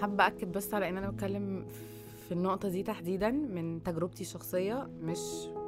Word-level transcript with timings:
حابة 0.00 0.26
أكد 0.26 0.52
بس 0.52 0.74
على 0.74 0.88
إن 0.88 0.96
أنا 0.96 1.10
بتكلم 1.10 1.64
في 2.28 2.32
النقطة 2.32 2.68
دي 2.68 2.82
تحديدا 2.82 3.30
من 3.30 3.82
تجربتي 3.82 4.20
الشخصية 4.22 4.88
مش 5.00 5.20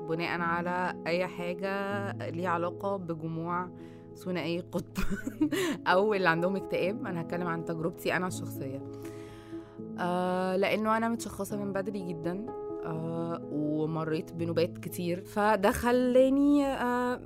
بناء 0.09 0.41
على 0.41 1.03
أي 1.07 1.27
حاجة 1.27 2.13
ليها 2.31 2.49
علاقة 2.49 2.97
بجموع 2.97 3.69
ثنائي 4.17 4.61
قطب 4.61 5.03
أو 5.87 6.15
اللي 6.15 6.29
عندهم 6.29 6.57
اكتئاب. 6.57 7.07
أنا 7.07 7.21
هتكلم 7.21 7.47
عن 7.47 7.65
تجربتي 7.65 8.17
أنا 8.17 8.27
الشخصية. 8.27 8.83
آه 9.99 10.57
لأنه 10.57 10.97
أنا 10.97 11.09
متشخصة 11.09 11.57
من 11.65 11.73
بدري 11.73 12.09
جدا 12.09 12.47
آه 12.85 13.41
ومريت 13.53 14.33
بنوبات 14.33 14.79
كتير. 14.79 15.21
فده 15.21 15.71
خلاني 15.71 16.67
آه 16.67 17.21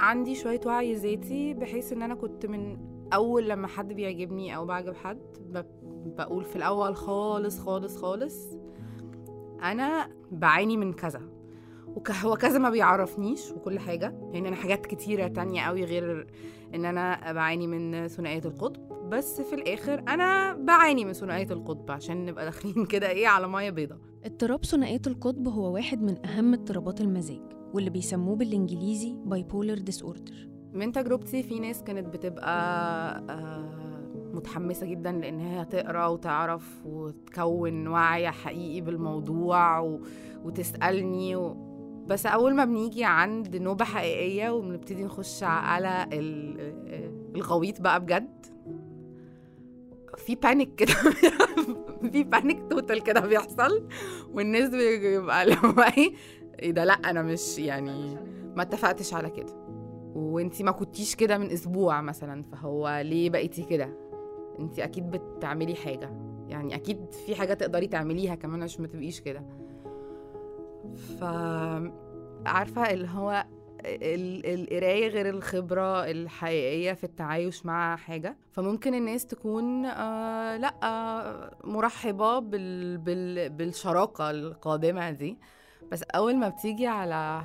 عندي 0.00 0.34
شوية 0.34 0.60
وعي 0.66 0.94
ذاتي 0.94 1.54
بحيث 1.54 1.92
إن 1.92 2.02
أنا 2.02 2.14
كنت 2.14 2.46
من 2.46 2.78
أول 3.12 3.48
لما 3.48 3.66
حد 3.68 3.92
بيعجبني 3.92 4.56
أو 4.56 4.66
بعجب 4.66 4.94
حد 4.94 5.18
بقول 6.16 6.44
في 6.44 6.56
الأول 6.56 6.96
خالص 6.96 7.60
خالص 7.60 7.96
خالص 7.96 8.46
أنا 9.62 10.08
بعاني 10.30 10.76
من 10.76 10.92
كذا. 10.92 11.20
هو 12.22 12.36
كذا 12.36 12.58
ما 12.58 12.70
بيعرفنيش 12.70 13.50
وكل 13.50 13.78
حاجة 13.78 14.14
يعني 14.32 14.48
أنا 14.48 14.56
حاجات 14.56 14.86
كتيرة 14.86 15.26
تانية 15.28 15.62
قوي 15.62 15.84
غير 15.84 16.26
إن 16.74 16.84
أنا 16.84 17.32
بعاني 17.32 17.66
من 17.66 18.08
ثنائية 18.08 18.42
القطب. 18.44 19.08
بس 19.08 19.40
في 19.40 19.54
الآخر 19.54 19.98
أنا 20.08 20.54
بعاني 20.54 21.04
من 21.04 21.12
ثنائية 21.12 21.50
القطب 21.50 21.90
عشان 21.90 22.24
نبقى 22.26 22.44
داخلين 22.44 22.86
كده 22.92 23.10
إيه 23.10 23.26
على 23.28 23.48
مية 23.48 23.70
بيضة. 23.70 23.98
اضطراب 24.24 24.64
ثنائية 24.64 25.00
القطب 25.06 25.48
هو 25.48 25.74
واحد 25.74 26.02
من 26.02 26.26
أهم 26.26 26.54
اضطرابات 26.54 27.00
المزاج 27.00 27.40
واللي 27.74 27.90
بيسموه 27.90 28.36
بالإنجليزي 28.36 29.16
bipolar 29.30 29.78
disorder. 29.92 30.32
من 30.72 30.92
تجربتي 30.92 31.42
في 31.42 31.60
ناس 31.60 31.82
كانت 31.82 32.06
بتبقى 32.08 32.52
آه 33.30 34.07
متحمسة 34.38 34.86
جدا 34.86 35.12
لأن 35.12 35.40
هي 35.40 35.64
تقرأ 35.64 36.06
وتعرف 36.06 36.86
وتكون 36.86 37.88
وعي 37.88 38.30
حقيقي 38.30 38.80
بالموضوع 38.80 39.78
و... 39.78 40.00
وتسألني 40.44 41.36
و... 41.36 41.56
بس 42.06 42.26
أول 42.26 42.54
ما 42.54 42.64
بنيجي 42.64 43.04
عند 43.04 43.56
نوبة 43.56 43.84
حقيقية 43.84 44.50
وبنبتدي 44.50 45.04
نخش 45.04 45.42
على 45.42 46.08
الغويط 47.34 47.80
بقى 47.80 48.00
بجد 48.00 48.46
في 50.16 50.34
panic 50.34 50.74
كده 50.74 50.94
في 52.12 52.24
panic 52.24 52.62
total 52.70 53.02
كده 53.02 53.20
بيحصل 53.20 53.88
والناس 54.32 54.70
بيبقى 54.70 55.42
اللي 55.42 55.56
إيه 55.98 56.12
إيه 56.62 56.70
ده؟ 56.70 56.84
لأ 56.84 56.92
أنا 56.92 57.22
مش 57.22 57.58
يعني 57.58 58.16
ما 58.56 58.62
اتفقتش 58.62 59.14
على 59.14 59.30
كده. 59.30 59.52
وإنتي 60.14 60.62
ما 60.62 60.70
كنتيش 60.70 61.14
كده 61.14 61.38
من 61.38 61.50
أسبوع 61.50 62.00
مثلا 62.00 62.42
فهو 62.42 63.02
ليه 63.04 63.30
بقيتي 63.30 63.62
كده؟ 63.62 64.07
انتي 64.58 64.84
أكيد 64.84 65.10
بتعملي 65.10 65.74
حاجة. 65.74 66.10
يعني 66.48 66.74
أكيد 66.74 67.14
في 67.26 67.34
حاجة 67.34 67.54
تقدري 67.54 67.86
تعمليها 67.86 68.34
كمان 68.34 68.62
عشان 68.62 68.82
ما 68.82 68.88
تبقيش 68.88 69.20
كده. 69.20 69.42
ف 71.20 71.24
عارفة 72.46 72.90
اللي 72.90 73.08
هو 73.08 73.46
القراية 73.84 75.08
غير 75.08 75.28
الخبرة 75.28 76.10
الحقيقية 76.10 76.92
في 76.92 77.04
التعايش 77.04 77.66
مع 77.66 77.96
حاجة. 77.96 78.36
فممكن 78.52 78.94
الناس 78.94 79.26
تكون 79.26 79.84
آه 79.86 80.56
لأ 80.56 80.74
آه 80.82 81.56
مرحبة 81.64 82.38
بال 82.38 82.98
بال 82.98 83.50
بالشراكة 83.50 84.30
القادمة 84.30 85.10
دي. 85.10 85.38
بس 85.92 86.02
أول 86.02 86.36
ما 86.36 86.48
بتيجي 86.48 86.86
على 86.86 87.42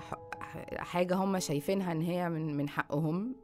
حاجة 0.77 1.15
هم 1.15 1.39
شايفينها 1.39 1.91
إن 1.91 2.01
هي 2.01 2.29
من 2.29 2.57
من 2.57 2.69
حقهم 2.69 3.35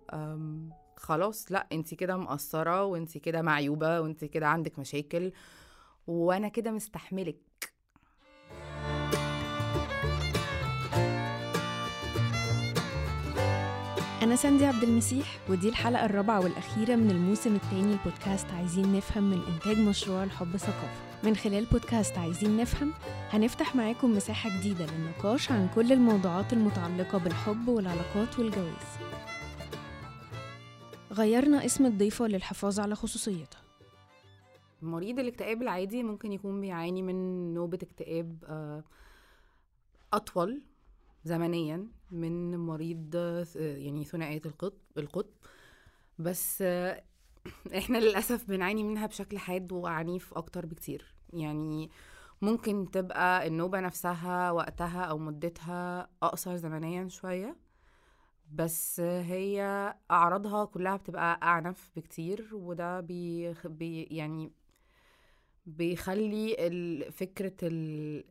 خلاص 0.99 1.51
لأ 1.51 1.67
انت 1.71 1.93
كده 1.93 2.17
مقصرة 2.17 2.83
وانت 2.83 3.17
كده 3.17 3.41
معيوبة 3.41 4.01
وانت 4.01 4.25
كده 4.25 4.47
عندك 4.47 4.79
مشاكل 4.79 5.31
وأنا 6.07 6.47
كده 6.47 6.71
مستحملك. 6.71 7.39
أنا 14.23 14.35
ساندي 14.35 14.65
عبد 14.65 14.83
المسيح 14.83 15.37
ودي 15.49 15.69
الحلقة 15.69 16.05
الرابعة 16.05 16.39
والأخيرة 16.43 16.95
من 16.95 17.11
الموسم 17.11 17.55
الثاني 17.55 17.93
البودكاست 17.93 18.45
عايزين 18.51 18.93
نفهم 18.95 19.23
من 19.23 19.41
إنتاج 19.53 19.77
مشروع 19.77 20.23
الحب 20.23 20.57
ثقافة. 20.57 21.09
من 21.23 21.35
خلال 21.35 21.65
بودكاست 21.65 22.17
عايزين 22.17 22.57
نفهم 22.57 22.93
هنفتح 23.29 23.75
معاكم 23.75 24.15
مساحة 24.15 24.49
جديدة 24.59 24.85
للنقاش 24.85 25.51
عن 25.51 25.69
كل 25.75 25.91
الموضوعات 25.91 26.53
المتعلقة 26.53 27.17
بالحب 27.17 27.67
والعلاقات 27.67 28.39
والجواز. 28.39 28.99
غيرنا 31.19 31.65
اسم 31.65 31.85
الضيفة 31.85 32.27
للحفاظ 32.27 32.79
على 32.79 32.95
خصوصيتها. 32.95 33.61
مريض 34.81 35.19
الاكتئاب 35.19 35.61
العادي 35.61 36.03
ممكن 36.03 36.31
يكون 36.31 36.61
بيعاني 36.61 37.01
من 37.01 37.53
نوبة 37.53 37.79
اكتئاب 37.83 38.43
أطول 40.13 40.61
زمنيا 41.23 41.87
من 42.11 42.57
مريض 42.57 43.15
يعني 43.55 44.05
ثنائية 44.05 44.41
القطب 44.45 44.97
القطب. 44.97 45.33
بس 46.19 46.61
إحنا 47.77 47.97
للأسف 47.97 48.45
بنعاني 48.45 48.83
منها 48.83 49.05
بشكل 49.07 49.37
حاد 49.37 49.71
وعنيف 49.71 50.33
أكتر 50.33 50.65
بكتير. 50.65 51.13
يعني 51.33 51.89
ممكن 52.41 52.91
تبقى 52.91 53.47
النوبة 53.47 53.79
نفسها 53.79 54.51
وقتها 54.51 55.01
أو 55.01 55.17
مدتها 55.17 56.09
أقصر 56.23 56.55
زمنيا 56.55 57.07
شوية 57.07 57.55
بس 58.51 58.99
هي 58.99 59.61
أعراضها 60.11 60.65
كلها 60.65 60.95
بتبقى 60.95 61.39
أعنف 61.43 61.91
بكتير 61.95 62.49
وده 62.55 62.99
بي, 62.99 64.03
يعني 64.11 64.51
بيخلي 65.65 66.55
فكرة 67.11 67.53
ال 67.63 68.23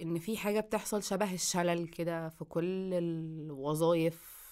إن 0.00 0.18
في 0.18 0.36
حاجة 0.36 0.60
بتحصل 0.60 1.02
شبه 1.02 1.34
الشلل 1.34 1.88
كده 1.88 2.28
في 2.28 2.44
كل 2.44 2.94
الوظائف 2.94 4.42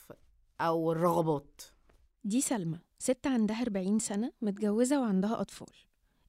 أو 0.61 0.93
الرغبات. 0.93 1.63
دي 2.25 2.41
سلمى 2.41 2.79
ست 2.99 3.27
عندها 3.27 3.63
40 3.63 3.99
سنة 3.99 4.33
متجوزة 4.43 5.01
وعندها 5.01 5.41
أطفال. 5.41 5.75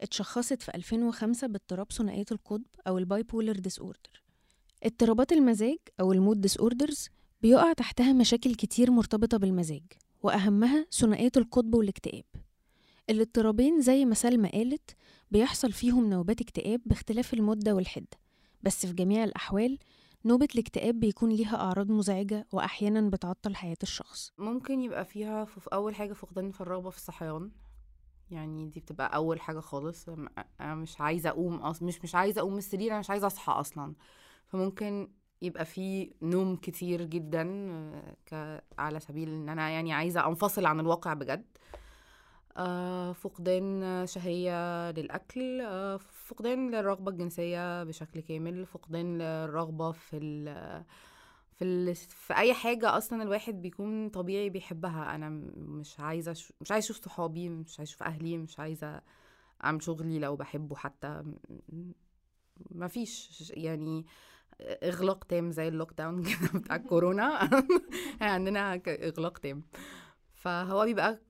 اتشخصت 0.01 0.61
في 0.61 0.75
2005 0.75 1.47
باضطراب 1.47 1.91
ثنائية 1.91 2.25
القطب 2.31 2.65
أو 2.87 2.97
ال 2.97 3.23
bipolar 3.23 3.53
disorder 3.59 4.23
اضطرابات 4.83 5.31
المزاج 5.31 5.77
أو 5.99 6.11
ال 6.13 6.41
mood 6.41 6.57
disorders 6.57 7.09
بيقع 7.41 7.73
تحتها 7.73 8.13
مشاكل 8.13 8.55
كتير 8.55 8.91
مرتبطة 8.91 9.37
بالمزاج 9.37 9.83
وأهمها 10.23 10.85
ثنائية 10.91 11.31
القطب 11.37 11.75
والاكتئاب. 11.75 12.23
الاضطرابين 13.09 13.81
زي 13.81 14.05
ما 14.05 14.15
سلمى 14.15 14.49
قالت 14.49 14.95
بيحصل 15.31 15.71
فيهم 15.71 16.09
نوبات 16.09 16.41
اكتئاب 16.41 16.81
باختلاف 16.85 17.33
المدة 17.33 17.75
والحدة 17.75 18.17
بس 18.63 18.85
في 18.85 18.93
جميع 18.93 19.23
الأحوال 19.23 19.77
نوبة 20.25 20.47
الاكتئاب 20.55 20.99
بيكون 20.99 21.29
ليها 21.29 21.55
أعراض 21.55 21.91
مزعجة 21.91 22.47
وأحيانا 22.51 23.09
بتعطل 23.09 23.55
حياة 23.55 23.77
الشخص. 23.83 24.31
ممكن 24.37 24.81
يبقى 24.81 25.05
فيها 25.05 25.45
في 25.45 25.69
أول 25.73 25.95
حاجة 25.95 26.13
فقدان 26.13 26.51
في 26.51 26.61
الرغبة 26.61 26.89
في 26.89 26.97
الصحيان. 26.97 27.51
يعني 28.31 28.67
دي 28.69 28.79
بتبقى 28.79 29.15
أول 29.15 29.41
حاجة 29.41 29.59
خالص. 29.59 30.05
أنا 30.59 30.75
مش 30.75 31.01
عايزة 31.01 31.29
أقوم 31.29 31.55
أصلا 31.55 31.87
مش 31.87 32.01
مش 32.03 32.15
عايزة 32.15 32.41
أقوم 32.41 32.51
من 32.51 32.57
السرير 32.57 32.91
أنا 32.91 32.99
مش 32.99 33.09
عايزة 33.09 33.27
أصحى 33.27 33.51
أصلا. 33.53 33.93
فممكن 34.47 35.11
يبقى 35.41 35.65
في 35.65 36.11
نوم 36.21 36.55
كتير 36.55 37.01
جدا. 37.03 37.43
على 38.77 38.99
سبيل 38.99 39.29
إن 39.29 39.49
أنا 39.49 39.69
يعني 39.69 39.93
عايزة 39.93 40.27
أنفصل 40.27 40.65
عن 40.65 40.79
الواقع 40.79 41.13
بجد 41.13 41.45
آه 42.57 43.11
فقدان 43.13 44.03
شهية 44.07 44.91
للأكل 44.91 45.61
آه 45.61 45.97
فقدان 45.97 46.71
للرغبة 46.71 47.11
الجنسية 47.11 47.83
بشكل 47.83 48.19
كامل 48.19 48.65
فقدان 48.65 49.17
للرغبة 49.17 49.91
في 49.91 50.17
ال 50.17 50.45
في 51.57 51.63
ال 51.65 51.95
في 51.95 52.33
أي 52.37 52.53
حاجة 52.53 52.97
أصلا 52.97 53.23
الواحد 53.23 53.61
بيكون 53.61 54.09
طبيعي 54.09 54.49
بيحبها 54.49 55.15
أنا 55.15 55.29
مش 55.57 55.99
عايزة. 55.99 56.31
مش 56.61 56.71
عايزة 56.71 56.85
أشوف 56.85 57.05
صحابي 57.05 57.49
مش 57.49 57.79
عايزة 57.79 57.89
أشوف 57.91 58.03
أهلي 58.03 58.37
مش 58.37 58.59
عايزة 58.59 59.01
أعمل 59.63 59.83
شغلي 59.83 60.19
لو 60.19 60.35
بحبه 60.35 60.75
حتى 60.75 61.23
ما 62.71 62.87
فيش 62.87 63.51
يعني 63.57 64.05
إغلاق 64.83 65.23
تام 65.23 65.51
زي 65.51 65.67
ال 65.67 65.93
lockdown 65.97 66.23
كده 66.29 66.59
بتاع 66.59 66.75
الكورونا 66.75 67.49
عندنا 68.21 68.81
إغلاق 68.87 69.37
تام. 69.37 69.63
فهو 70.35 70.85
بيبقى 70.85 71.21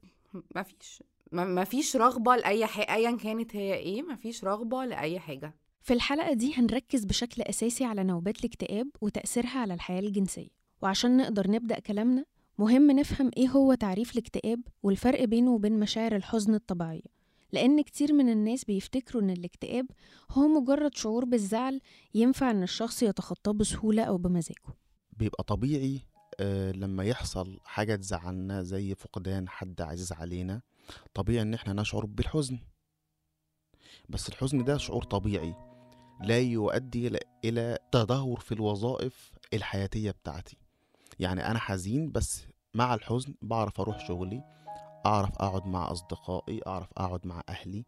ما 0.55 0.63
فيش 0.63 1.03
ما 1.31 1.63
فيش 1.63 1.95
رغبة 1.95 2.35
لأي 2.35 2.65
حاجة 2.65 2.93
أيا 2.95 3.17
كانت 3.17 3.55
هي 3.55 3.73
إيه 3.73 4.01
ما 4.01 4.15
فيش 4.15 4.43
رغبة 4.43 4.85
لأي 4.85 5.19
حاجة. 5.19 5.55
في 5.81 5.93
الحلقة 5.93 6.33
دي 6.33 6.53
هنركز 6.57 7.05
بشكل 7.05 7.41
أساسي 7.41 7.85
على 7.85 8.03
نوبات 8.03 8.39
الاكتئاب 8.39 8.87
وتأثيرها 9.01 9.59
على 9.59 9.73
الحياة 9.73 9.99
الجنسية. 9.99 10.47
وعشان 10.81 11.17
نقدر 11.17 11.51
نبدأ 11.51 11.79
كلامنا 11.79 12.25
مهم 12.57 12.91
نفهم 12.91 13.31
إيه 13.37 13.47
هو 13.47 13.73
تعريف 13.73 14.11
الاكتئاب 14.13 14.61
والفرق 14.83 15.23
بينه 15.23 15.51
وبين 15.51 15.79
مشاعر 15.79 16.15
الحزن 16.15 16.55
الطبيعية. 16.55 17.20
لأن 17.53 17.81
كتير 17.81 18.13
من 18.13 18.29
الناس 18.29 18.63
بيفتكروا 18.65 19.21
إن 19.23 19.29
الاكتئاب 19.29 19.85
هو 20.31 20.47
مجرد 20.47 20.95
شعور 20.95 21.25
بالزعل 21.25 21.81
ينفع 22.13 22.51
إن 22.51 22.63
الشخص 22.63 23.03
يتخطاه 23.03 23.51
بسهولة 23.51 24.03
أو 24.03 24.17
بمزاجه. 24.17 24.75
بيبقى 25.17 25.43
طبيعي 25.43 25.99
آه 26.39 26.71
لما 26.71 27.03
يحصل 27.03 27.59
حاجة 27.63 27.95
تزعلنا 27.95 28.63
زي 28.63 28.95
فقدان 28.95 29.49
حد 29.49 29.81
عزيز 29.81 30.11
علينا 30.13 30.61
طبيعي 31.13 31.41
إن 31.41 31.53
إحنا 31.53 31.73
نشعر 31.81 32.05
بالحزن. 32.05 32.59
بس 34.09 34.29
الحزن 34.29 34.63
ده 34.63 34.77
شعور 34.77 35.03
طبيعي 35.03 35.55
لا 36.21 36.39
يؤدي 36.39 37.17
إلى 37.45 37.77
تدهور 37.91 38.39
في 38.39 38.51
الوظائف 38.51 39.31
الحياتية 39.53 40.11
بتاعتي. 40.11 40.57
يعني 41.19 41.47
أنا 41.51 41.59
حزين 41.59 42.11
بس 42.11 42.41
مع 42.73 42.93
الحزن 42.93 43.33
بعرف 43.41 43.79
أروح 43.81 44.07
شغلي 44.07 44.43
أعرف 45.05 45.29
أقعد 45.37 45.67
مع 45.67 45.91
أصدقائي 45.91 46.61
أعرف 46.67 46.87
أقعد 46.97 47.27
مع 47.27 47.41
أهلي. 47.49 47.85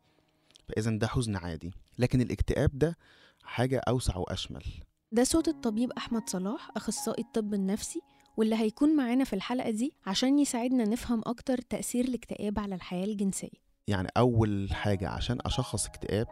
فإذا 0.68 0.92
ده 0.92 1.07
حزن 1.07 1.36
عادي. 1.36 1.71
لكن 2.00 2.21
الاكتئاب 2.21 2.71
ده 2.74 2.98
حاجة 3.44 3.81
أوسع 3.88 4.18
وأشمل. 4.18 4.63
ده 5.12 5.24
صوت 5.24 5.48
الطبيب 5.48 5.92
أحمد 5.92 6.30
صلاح 6.30 6.69
أخصائي 6.75 7.24
الطب 7.24 7.54
النفسي 7.54 8.01
واللي 8.38 8.56
هيكون 8.56 8.95
معانا 8.95 9.24
في 9.24 9.33
الحلقة 9.33 9.69
دي 9.69 9.94
عشان 10.06 10.39
يساعدنا 10.39 10.83
نفهم 10.83 11.21
أكتر 11.25 11.57
تأثير 11.57 12.06
الاكتئاب 12.06 12.60
على 12.60 12.75
الحياة 12.75 13.06
الجنسية. 13.06 13.63
يعني 13.88 14.07
أول 14.18 14.69
حاجة 14.71 15.10
عشان 15.10 15.38
أشخص 15.45 15.86
اكتئاب 15.86 16.27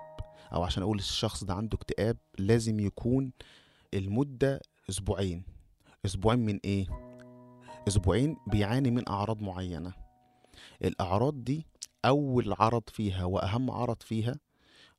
أو 0.53 0.63
عشان 0.63 0.83
أقول 0.83 0.97
الشخص 0.97 1.43
ده 1.43 1.53
عنده 1.53 1.75
اكتئاب 1.77 2.17
لازم 2.39 2.79
يكون 2.79 3.31
المدة 3.93 4.61
أسبوعين. 4.89 5.43
أسبوعين 6.05 6.39
من 6.39 6.59
إيه؟ 6.65 6.87
أسبوعين 7.87 8.37
بيعاني 8.47 8.91
من 8.91 9.09
أعراض 9.09 9.41
معينة. 9.41 9.93
الأعراض 10.83 11.43
دي 11.43 11.65
أول 12.05 12.53
عرض 12.59 12.83
فيها 12.89 13.25
وأهم 13.25 13.71
عرض 13.71 14.01
فيها 14.01 14.35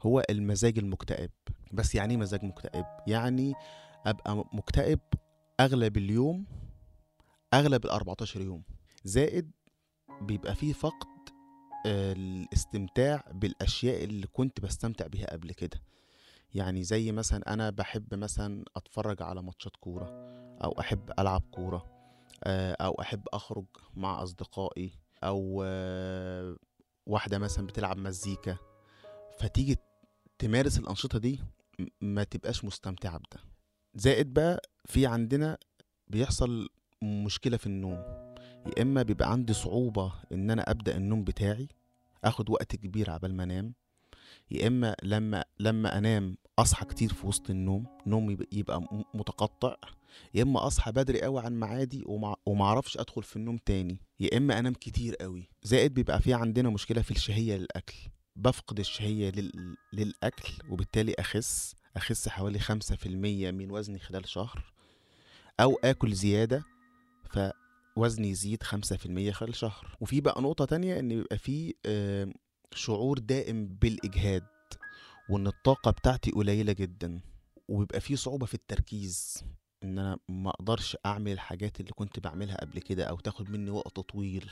هو 0.03 0.23
المزاج 0.31 0.79
المكتئب. 0.79 1.31
بس 1.73 1.95
يعني 1.95 2.15
إيه 2.15 2.21
مزاج 2.21 2.45
مكتئب؟ 2.45 2.85
يعني 3.07 3.55
أبقى 4.07 4.45
مكتئب 4.53 5.01
أغلب 5.61 5.97
اليوم 5.97 6.47
أغلب 7.55 7.85
ال 7.85 7.91
14 7.91 8.41
يوم. 8.41 8.63
زائد 9.05 9.51
بيبقى 10.21 10.55
فيه 10.55 10.73
فقد 10.73 11.09
آه، 11.87 12.13
الاستمتاع 12.13 13.25
بالأشياء 13.33 14.05
اللي 14.05 14.27
كنت 14.27 14.61
بستمتع 14.61 15.07
بيها 15.07 15.27
قبل 15.33 15.53
كده. 15.53 15.83
يعني 16.55 16.83
زي 16.83 17.13
مثلا 17.13 17.53
أنا 17.53 17.71
بحب 17.71 18.15
مثلا 18.15 18.65
أتفرج 18.77 19.23
على 19.23 19.43
ماتشات 19.43 19.77
كورة 19.77 20.07
أو 20.65 20.81
أحب 20.81 21.11
ألعب 21.19 21.43
كورة 21.51 21.87
آه، 22.45 22.73
أو 22.81 23.01
أحب 23.01 23.23
أخرج 23.33 23.65
مع 23.95 24.23
أصدقائي. 24.23 24.91
أو 25.25 25.65
واحدة 27.07 27.39
مثلا 27.39 27.67
بتلعب 27.67 27.97
مزيكا 27.97 28.57
فتيجي 29.39 29.77
تمارس 30.39 30.79
الأنشطة 30.79 31.19
دي 31.19 31.41
ما 32.01 32.25
تبقاش 32.25 32.65
مستمتعة 32.65 33.19
بده. 33.19 33.41
زائد 33.95 34.35
بقى 34.35 34.63
في 34.85 35.07
عندنا 35.07 35.59
بيحصل 36.09 36.69
مشكلة 37.03 37.57
في 37.57 37.67
النوم. 37.67 37.99
يا 38.67 38.83
إما 38.83 39.03
بيبقى 39.03 39.33
عندي 39.33 39.53
صعوبة 39.53 40.13
إن 40.33 40.51
أنا 40.51 40.71
أبدأ 40.71 40.97
النوم 40.97 41.25
بتاعي 41.25 41.69
آخد 42.25 42.51
وقت 42.51 42.77
كبير 42.77 43.11
عبال 43.11 43.35
ما 43.35 43.45
أنام 43.45 43.75
يا 44.51 44.67
إما 44.67 44.97
لما 45.03 45.45
لما 45.59 45.99
أنام 45.99 46.37
أصحى 46.59 46.85
كتير 46.87 47.13
في 47.13 47.27
وسط 47.27 47.51
النوم 47.51 47.87
نومي 48.07 48.37
يبقى- 48.37 48.95
متقطع 49.15 49.77
يا 50.35 50.43
إما 50.43 50.67
أصحى 50.67 50.93
بدري 50.93 51.23
قوي 51.23 51.41
عن 51.41 51.61
ميعادي 51.61 52.03
وما 52.47 52.65
أعرفش 52.65 52.99
أدخل 52.99 53.23
في 53.23 53.37
النوم 53.37 53.57
تاني 53.57 53.99
يا 54.21 54.37
إما 54.37 54.59
أنام 54.59 54.73
كتير 54.73 55.15
قوي 55.17 55.49
زائد 55.63 55.95
بيبقى 55.95 56.21
في 56.21 56.35
عندنا 56.35 56.71
مشكلة 56.71 57.03
في 57.03 57.11
الشهية 57.11 57.57
للأكل. 57.57 57.95
بفقد 58.37 58.79
الشهية 58.79 59.31
لل... 59.31 59.77
للأكل 59.93 60.53
وبالتالي 60.71 61.15
أخس 61.19 61.75
أخس 61.97 62.29
حوالي 62.29 62.59
5% 62.61 63.07
من 63.53 63.71
وزني 63.71 63.99
خلال 63.99 64.29
شهر. 64.29 64.73
أو 65.61 65.79
آكل 65.85 66.13
زيادة 66.15 66.65
فوزني 67.97 68.29
يزيد 68.31 68.63
5% 68.63 69.31
خلال 69.31 69.55
شهر. 69.55 69.97
وفي 70.01 70.21
بقى 70.21 70.43
نقطة 70.43 70.65
تانية 70.65 70.99
إن 70.99 71.09
بيبقى 71.09 71.39
في 71.39 71.75
شعور 72.75 73.19
دائم 73.19 73.67
بالإجهاد 73.67 74.47
وإن 75.31 75.47
الطاقة 75.47 75.91
بتاعتي 75.91 76.31
قليلة 76.31 76.73
جدا 76.73 77.21
وبيبقى 77.69 78.01
في 78.01 78.17
صعوبة 78.17 78.47
في 78.47 78.55
التركيز. 78.55 79.45
إن 79.83 79.99
أنا 79.99 80.19
ما 80.29 80.51
أقدرش 80.51 80.97
أعمل 81.07 81.33
الحاجات 81.33 81.81
اللي 81.81 81.93
كنت 81.93 82.19
بعملها 82.19 82.57
قبل 82.57 82.79
كده 82.79 83.05
أو 83.05 83.17
تاخد 83.17 83.51
مني 83.51 83.71
وقت 83.71 84.01
طويل. 84.01 84.51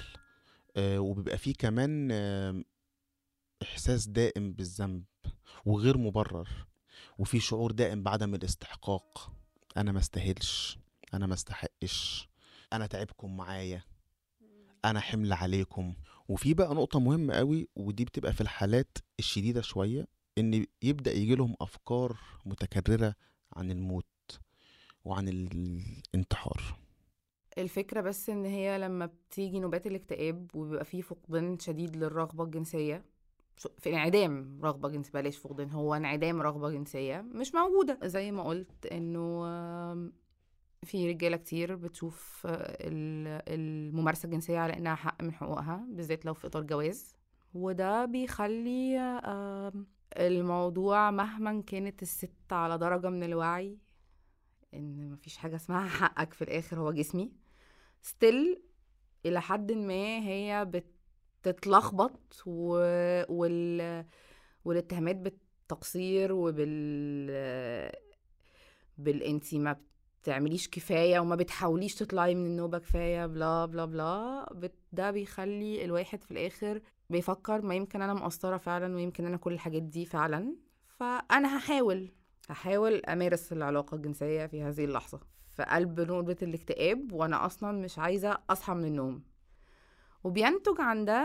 آه، 0.77 0.99
وبيبقى 0.99 1.39
في 1.39 1.53
كمان 1.53 2.09
آه، 2.13 2.65
إحساس 3.63 4.07
دائم 4.09 4.53
بالذنب 4.53 5.05
وغير 5.65 5.99
مبرر 5.99 6.49
وفي 7.19 7.41
شعور 7.41 7.73
دائم 7.73 8.03
بعدم 8.03 8.35
الاستحقاق. 8.35 9.33
أنا 9.77 9.93
ما 9.93 9.99
استاهلش 9.99 10.79
أنا 11.15 11.27
ما 11.27 11.35
استحقش 11.35 12.29
أنا 12.73 12.87
تعبكم 12.87 13.37
معايا 13.37 13.83
أنا 14.85 15.01
حمل 15.01 15.33
عليكم 15.33 15.95
وفي 16.31 16.55
بقى 16.55 16.75
نقطة 16.75 17.01
مهمة 17.01 17.35
قوي 17.35 17.69
ودي 17.77 18.05
بتبقى 18.05 18.33
في 18.33 18.41
الحالات 18.41 18.99
الشديدة 19.19 19.61
شوية 19.61 20.07
إن 20.39 20.67
يبدأ 20.83 21.13
يجي 21.13 21.35
لهم 21.35 21.55
أفكار 21.61 22.17
متكررة 22.47 23.15
عن 23.57 23.71
الموت 23.71 24.07
وعن 25.05 25.29
الانتحار. 25.29 26.63
الفكرة 27.59 28.01
بس 28.01 28.31
إن 28.31 28.45
هي 28.45 28.79
لما 28.79 29.07
بتيجي 29.07 29.61
نوبات 29.61 29.87
الاكتئاب 29.87 30.51
وبيبقى 30.55 30.85
فيه 30.85 31.03
فقدان 31.03 31.59
شديد 31.59 31.97
للرغبة 31.97 32.45
الجنسية 32.45 33.05
في 33.79 33.91
انعدام 33.91 34.61
رغبة 34.63 34.89
جنسية 34.89 35.13
بلاش 35.13 35.37
فقدان 35.37 35.71
هو 35.71 35.95
انعدام 35.95 36.43
رغبة 36.43 36.71
جنسية 36.71 37.21
مش 37.21 37.55
موجودة. 37.55 37.99
زي 38.05 38.33
ما 38.33 38.43
قلت 38.43 38.87
إنه 38.87 39.45
في 40.87 41.11
رجالة 41.11 41.37
كتير 41.37 41.77
بتشوف 41.77 42.47
آه، 42.47 42.51
ال- 42.81 43.43
الممارسة 43.49 44.27
الجنسية 44.27 44.59
على 44.59 44.77
إنها 44.77 44.95
حق 44.95 45.23
من 45.23 45.33
حقوقها 45.35 45.87
بالذات 45.89 46.25
لو 46.25 46.35
في 46.35 46.47
إطار 46.47 46.63
جواز. 46.63 47.15
وده 47.55 48.05
بيخلي 48.05 48.99
الموضوع 50.17 51.11
مهما 51.11 51.63
كانت 51.67 52.03
الست 52.03 52.53
على 52.53 52.79
درجة 52.79 53.09
من 53.11 53.23
الوعي 53.23 53.79
إن 54.75 55.11
مفيش 55.11 55.37
حاجة 55.37 55.57
اسمها 55.57 55.89
حقك 55.89 56.33
في 56.33 56.43
الآخر 56.43 56.81
هو 56.81 56.93
جسمي 56.93 57.33
ستيل 58.03 58.63
إلى 59.27 59.41
حد 59.41 59.73
ما 59.73 60.19
هي 60.29 60.71
بتتلخبط 61.43 62.43
و... 62.47 62.73
وال... 63.29 64.05
والاتهامات 64.65 65.17
بالتقصير 65.17 66.33
وبال 66.33 67.27
بال 68.99 69.23
انتي 69.23 69.59
ما 69.59 69.77
بتعمليش 70.23 70.69
كفاية 70.69 71.19
وما 71.21 71.37
بتحاوليش 71.37 71.95
تطلعي 71.95 72.35
من 72.35 72.47
النوبة 72.47 72.79
كفاية 72.79 73.27
بلا 73.27 73.67
بلا 73.67 73.85
بلا. 73.85 74.71
ده 74.93 75.11
بيخلي 75.11 75.85
الواحد 75.85 76.23
في 76.25 76.31
الآخر 76.31 76.81
بيفكر 77.11 77.63
ما 77.63 77.75
يمكن 77.75 78.03
أنا 78.03 78.15
مقصرة 78.15 78.57
فعلا 78.57 78.95
ويمكن 78.95 79.27
أنا 79.27 79.37
كل 79.37 79.53
الحاجات 79.53 79.83
دي 79.83 80.07
فعلا. 80.07 80.57
فأنا 80.87 81.59
هحاول 81.59 82.13
هحاول 82.49 83.05
أمارس 83.05 83.53
العلاقة 83.53 83.95
الجنسية 83.95 84.47
في 84.47 84.63
هذه 84.63 84.85
اللحظة. 84.85 85.21
في 85.57 85.63
قلب 85.63 86.01
نوبه 86.01 86.37
الاكتئاب 86.43 87.13
وأنا 87.13 87.47
أصلا 87.47 87.73
مش 87.73 87.99
عايزة 87.99 88.39
أصحى 88.51 88.75
من 88.75 88.85
النوم. 88.85 89.23
وبينتج 90.25 90.81
عن 90.81 91.05
ده 91.05 91.25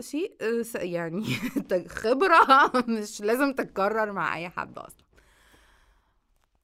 شيء 0.00 0.36
يعني 0.74 1.24
خبرة 1.88 2.72
مش 2.98 3.20
لازم 3.20 3.52
تتكرر 3.52 4.12
مع 4.12 4.36
أي 4.36 4.48
حد 4.48 4.78
أصلا. 4.78 5.04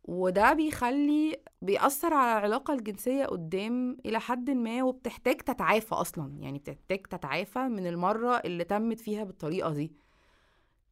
وده 0.04 0.52
بيخلي 0.52 1.36
بيأثر 1.62 2.14
على 2.14 2.38
العلاقة 2.38 2.74
الجنسية 2.74 3.24
قدام 3.26 3.96
إلى 4.06 4.20
حد 4.20 4.50
ما 4.50 4.82
وبتحتاج 4.82 5.36
تتعافى 5.36 5.94
أصلا. 5.94 6.38
يعني 6.40 6.58
بتحتاج 6.58 7.06
تتعافى 7.06 7.58
من 7.58 7.86
المرة 7.86 8.36
اللي 8.36 8.64
تمت 8.64 9.00
فيها 9.00 9.24
بالطريقة 9.24 9.72
دي. 9.72 9.92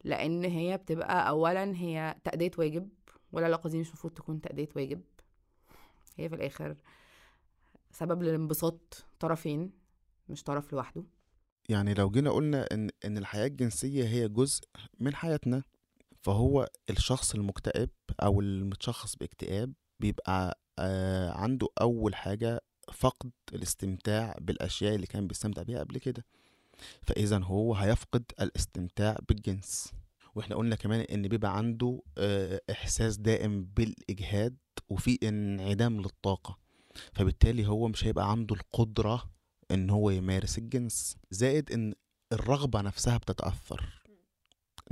لأن 0.03 0.43
هي 0.45 0.77
بتبقى 0.77 1.29
أولا 1.29 1.75
هي 1.75 2.15
تأدية 2.23 2.51
واجب 2.57 2.89
والعلاقة 3.31 3.69
دي 3.69 3.79
مش 3.79 3.87
المفروض 3.87 4.13
تكون 4.13 4.41
تأدية 4.41 4.69
واجب. 4.75 5.01
هي 6.17 6.29
في 6.29 6.35
الآخر 6.35 6.75
سبب 7.91 8.23
للانبساط 8.23 9.05
طرفين 9.19 9.71
مش 10.29 10.43
طرف 10.43 10.73
لوحده. 10.73 11.03
يعني 11.69 11.93
لو 11.93 12.09
جينا 12.09 12.31
قلنا 12.31 12.65
إن 12.71 12.89
إن 13.05 13.17
الحياة 13.17 13.47
الجنسية 13.47 14.03
هي 14.03 14.27
جزء 14.27 14.63
من 14.99 15.15
حياتنا 15.15 15.63
فهو 16.21 16.67
الشخص 16.89 17.35
المكتئب 17.35 17.89
أو 18.23 18.41
المتشخص 18.41 19.15
باكتئاب 19.15 19.73
بيبقى 19.99 20.59
آه 20.79 21.31
عنده 21.31 21.67
أول 21.81 22.15
حاجة 22.15 22.61
فقد 22.93 23.31
الاستمتاع 23.53 24.35
بالأشياء 24.41 24.95
اللي 24.95 25.07
كان 25.07 25.27
بيستمتع 25.27 25.63
بيها 25.63 25.79
قبل 25.79 25.97
كده. 25.97 26.25
فاذا 27.03 27.37
هو 27.39 27.75
هيفقد 27.75 28.23
الاستمتاع 28.41 29.17
بالجنس. 29.29 29.93
وإحنا 30.35 30.55
قلنا 30.55 30.75
كمان 30.75 30.99
إن 30.99 31.27
بيبقى 31.27 31.57
عنده 31.57 32.01
آه 32.17 32.61
إحساس 32.71 33.17
دائم 33.17 33.63
بالإجهاد 33.65 34.57
وفي 34.89 35.19
انعدام 35.23 36.01
للطاقة. 36.01 36.57
فبالتالي 37.13 37.67
هو 37.67 37.87
مش 37.87 38.05
هيبقى 38.05 38.31
عنده 38.31 38.55
القدرة 38.55 39.31
إن 39.71 39.89
هو 39.89 40.09
يمارس 40.09 40.57
الجنس. 40.57 41.17
زائد 41.31 41.71
إن 41.71 41.93
الرغبة 42.33 42.81
نفسها 42.81 43.17
بتتأثر. 43.17 44.03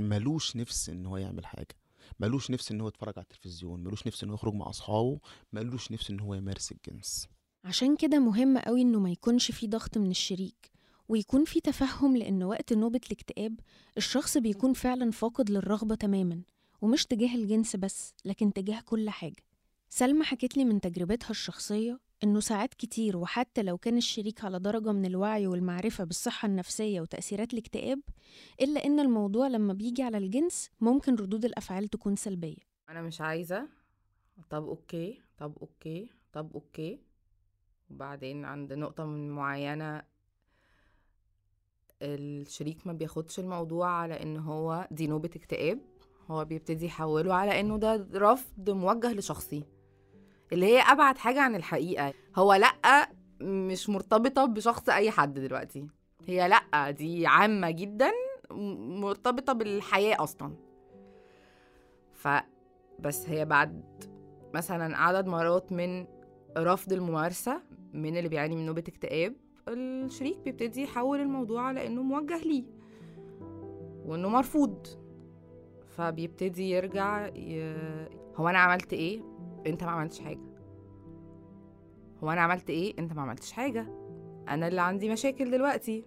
ملوش 0.00 0.56
نفس 0.56 0.88
إن 0.88 1.06
هو 1.06 1.16
يعمل 1.16 1.46
حاجة. 1.46 1.76
ملوش 2.20 2.50
نفس 2.50 2.72
إن 2.72 2.80
هو 2.80 2.88
يتفرج 2.88 3.12
على 3.16 3.22
التلفزيون 3.22 3.84
ملوش 3.84 4.06
نفس 4.06 4.22
إن 4.22 4.28
هو 4.28 4.34
يخرج 4.34 4.54
مع 4.54 4.68
أصحابه 4.70 5.18
ملوش 5.52 5.92
نفس 5.92 6.10
إن 6.10 6.20
هو 6.20 6.34
يمارس 6.34 6.72
الجنس. 6.72 7.26
عشان 7.64 7.96
كده 7.96 8.18
مهم 8.18 8.58
قوي 8.58 8.82
إنه 8.82 9.00
ما 9.00 9.10
يكونش 9.10 9.50
في 9.50 9.66
ضغط 9.66 9.98
من 9.98 10.10
الشريك 10.10 10.70
ويكون 11.08 11.44
في 11.44 11.60
تفهم 11.60 12.16
لأن 12.16 12.42
وقت 12.42 12.72
نوبة 12.72 13.00
الاكتئاب 13.06 13.60
الشخص 13.96 14.38
بيكون 14.38 14.72
فعلا 14.72 15.10
فاقد 15.10 15.50
للرغبة 15.50 15.94
تماما 15.94 16.42
ومش 16.80 17.06
تجاه 17.06 17.34
الجنس 17.34 17.76
بس 17.76 18.14
لكن 18.24 18.52
تجاه 18.52 18.80
كل 18.80 19.10
حاجة. 19.10 19.42
سلمى 19.88 20.24
حكت 20.24 20.56
لي 20.56 20.64
من 20.64 20.80
تجربتها 20.80 21.30
الشخصية 21.30 22.00
إنه 22.24 22.40
ساعات 22.40 22.74
كتير 22.74 23.16
وحتى 23.16 23.62
لو 23.62 23.78
كان 23.78 23.96
الشريك 23.96 24.44
على 24.44 24.58
درجة 24.58 24.92
من 24.92 25.04
الوعي 25.06 25.46
والمعرفة 25.46 26.04
بالصحة 26.04 26.46
النفسية 26.46 27.00
وتأثيرات 27.00 27.52
الاكتئاب 27.52 28.00
إلا 28.60 28.84
إن 28.84 29.00
الموضوع 29.00 29.46
لما 29.48 29.72
بيجي 29.72 30.02
على 30.02 30.18
الجنس 30.18 30.70
ممكن 30.80 31.14
ردود 31.14 31.44
الأفعال 31.44 31.88
تكون 31.88 32.16
سلبية. 32.16 32.56
أنا 32.88 33.02
مش 33.02 33.20
عايزة. 33.20 33.68
طب 34.50 34.64
okay 34.64 35.20
طب 35.38 35.58
okay 35.60 36.10
طب 36.32 36.52
okay. 36.54 37.00
وبعدين 37.90 38.44
عند 38.44 38.72
نقطة 38.72 39.04
من 39.04 39.30
معينة 39.30 40.02
الشريك 42.02 42.86
ما 42.86 42.92
بياخدش 42.92 43.38
الموضوع 43.38 43.88
على 43.90 44.22
إن 44.22 44.36
هو 44.36 44.88
دي 44.90 45.06
نوبة 45.06 45.30
اكتئاب. 45.36 45.80
هو 46.30 46.44
بيبتدي 46.44 46.86
يحوله 46.86 47.34
على 47.34 47.60
إنه 47.60 47.78
ده 47.78 48.08
رفض 48.14 48.70
موجه 48.70 49.12
لشخصي. 49.12 49.64
اللي 50.52 50.66
هي 50.66 50.80
أبعد 50.80 51.18
حاجة 51.18 51.40
عن 51.40 51.54
الحقيقة. 51.54 52.12
هو 52.36 52.54
لأ 52.54 53.08
مش 53.40 53.88
مرتبطة 53.88 54.44
بشخص 54.44 54.88
أي 54.88 55.10
حد 55.10 55.34
دلوقتي. 55.34 55.86
هي 56.26 56.48
لأ 56.48 56.90
دي 56.90 57.26
عامة 57.26 57.70
جدا 57.70 58.10
مرتبطة 59.00 59.52
بالحياة 59.52 60.22
أصلا. 60.22 60.54
ف 62.12 62.28
بس 62.98 63.28
هي 63.28 63.44
بعد 63.44 63.84
مثلا 64.54 64.98
عدد 64.98 65.26
مرات 65.26 65.72
من 65.72 66.06
رفض 66.58 66.92
الممارسة 66.92 67.62
من 67.92 68.16
اللي 68.16 68.28
بيعاني 68.28 68.56
من 68.56 68.66
نوبة 68.66 68.84
اكتئاب 68.88 69.34
الشريك 69.68 70.38
بيبتدي 70.38 70.82
يحول 70.82 71.20
الموضوع 71.20 71.62
على 71.62 71.86
انه 71.86 72.02
موجه 72.02 72.38
ليه. 72.38 72.64
وأنه 74.04 74.28
مرفوض. 74.28 74.86
فبيبتدي 75.96 76.70
يرجع 76.70 77.26
ي... 77.26 77.76
هو 78.36 78.48
أنا 78.48 78.58
عملت 78.58 78.92
إيه؟ 78.92 79.20
انت 79.66 79.84
ما 79.84 79.90
عملتش 79.90 80.20
حاجة. 80.20 80.40
هو 82.24 82.30
أنا 82.30 82.40
عملت 82.40 82.70
إيه؟ 82.70 82.94
انت 82.98 83.12
ما 83.12 83.22
عملتش 83.22 83.52
حاجة. 83.52 83.86
أنا 84.48 84.68
اللي 84.68 84.80
عندي 84.80 85.08
مشاكل 85.10 85.50
دلوقتي. 85.50 86.04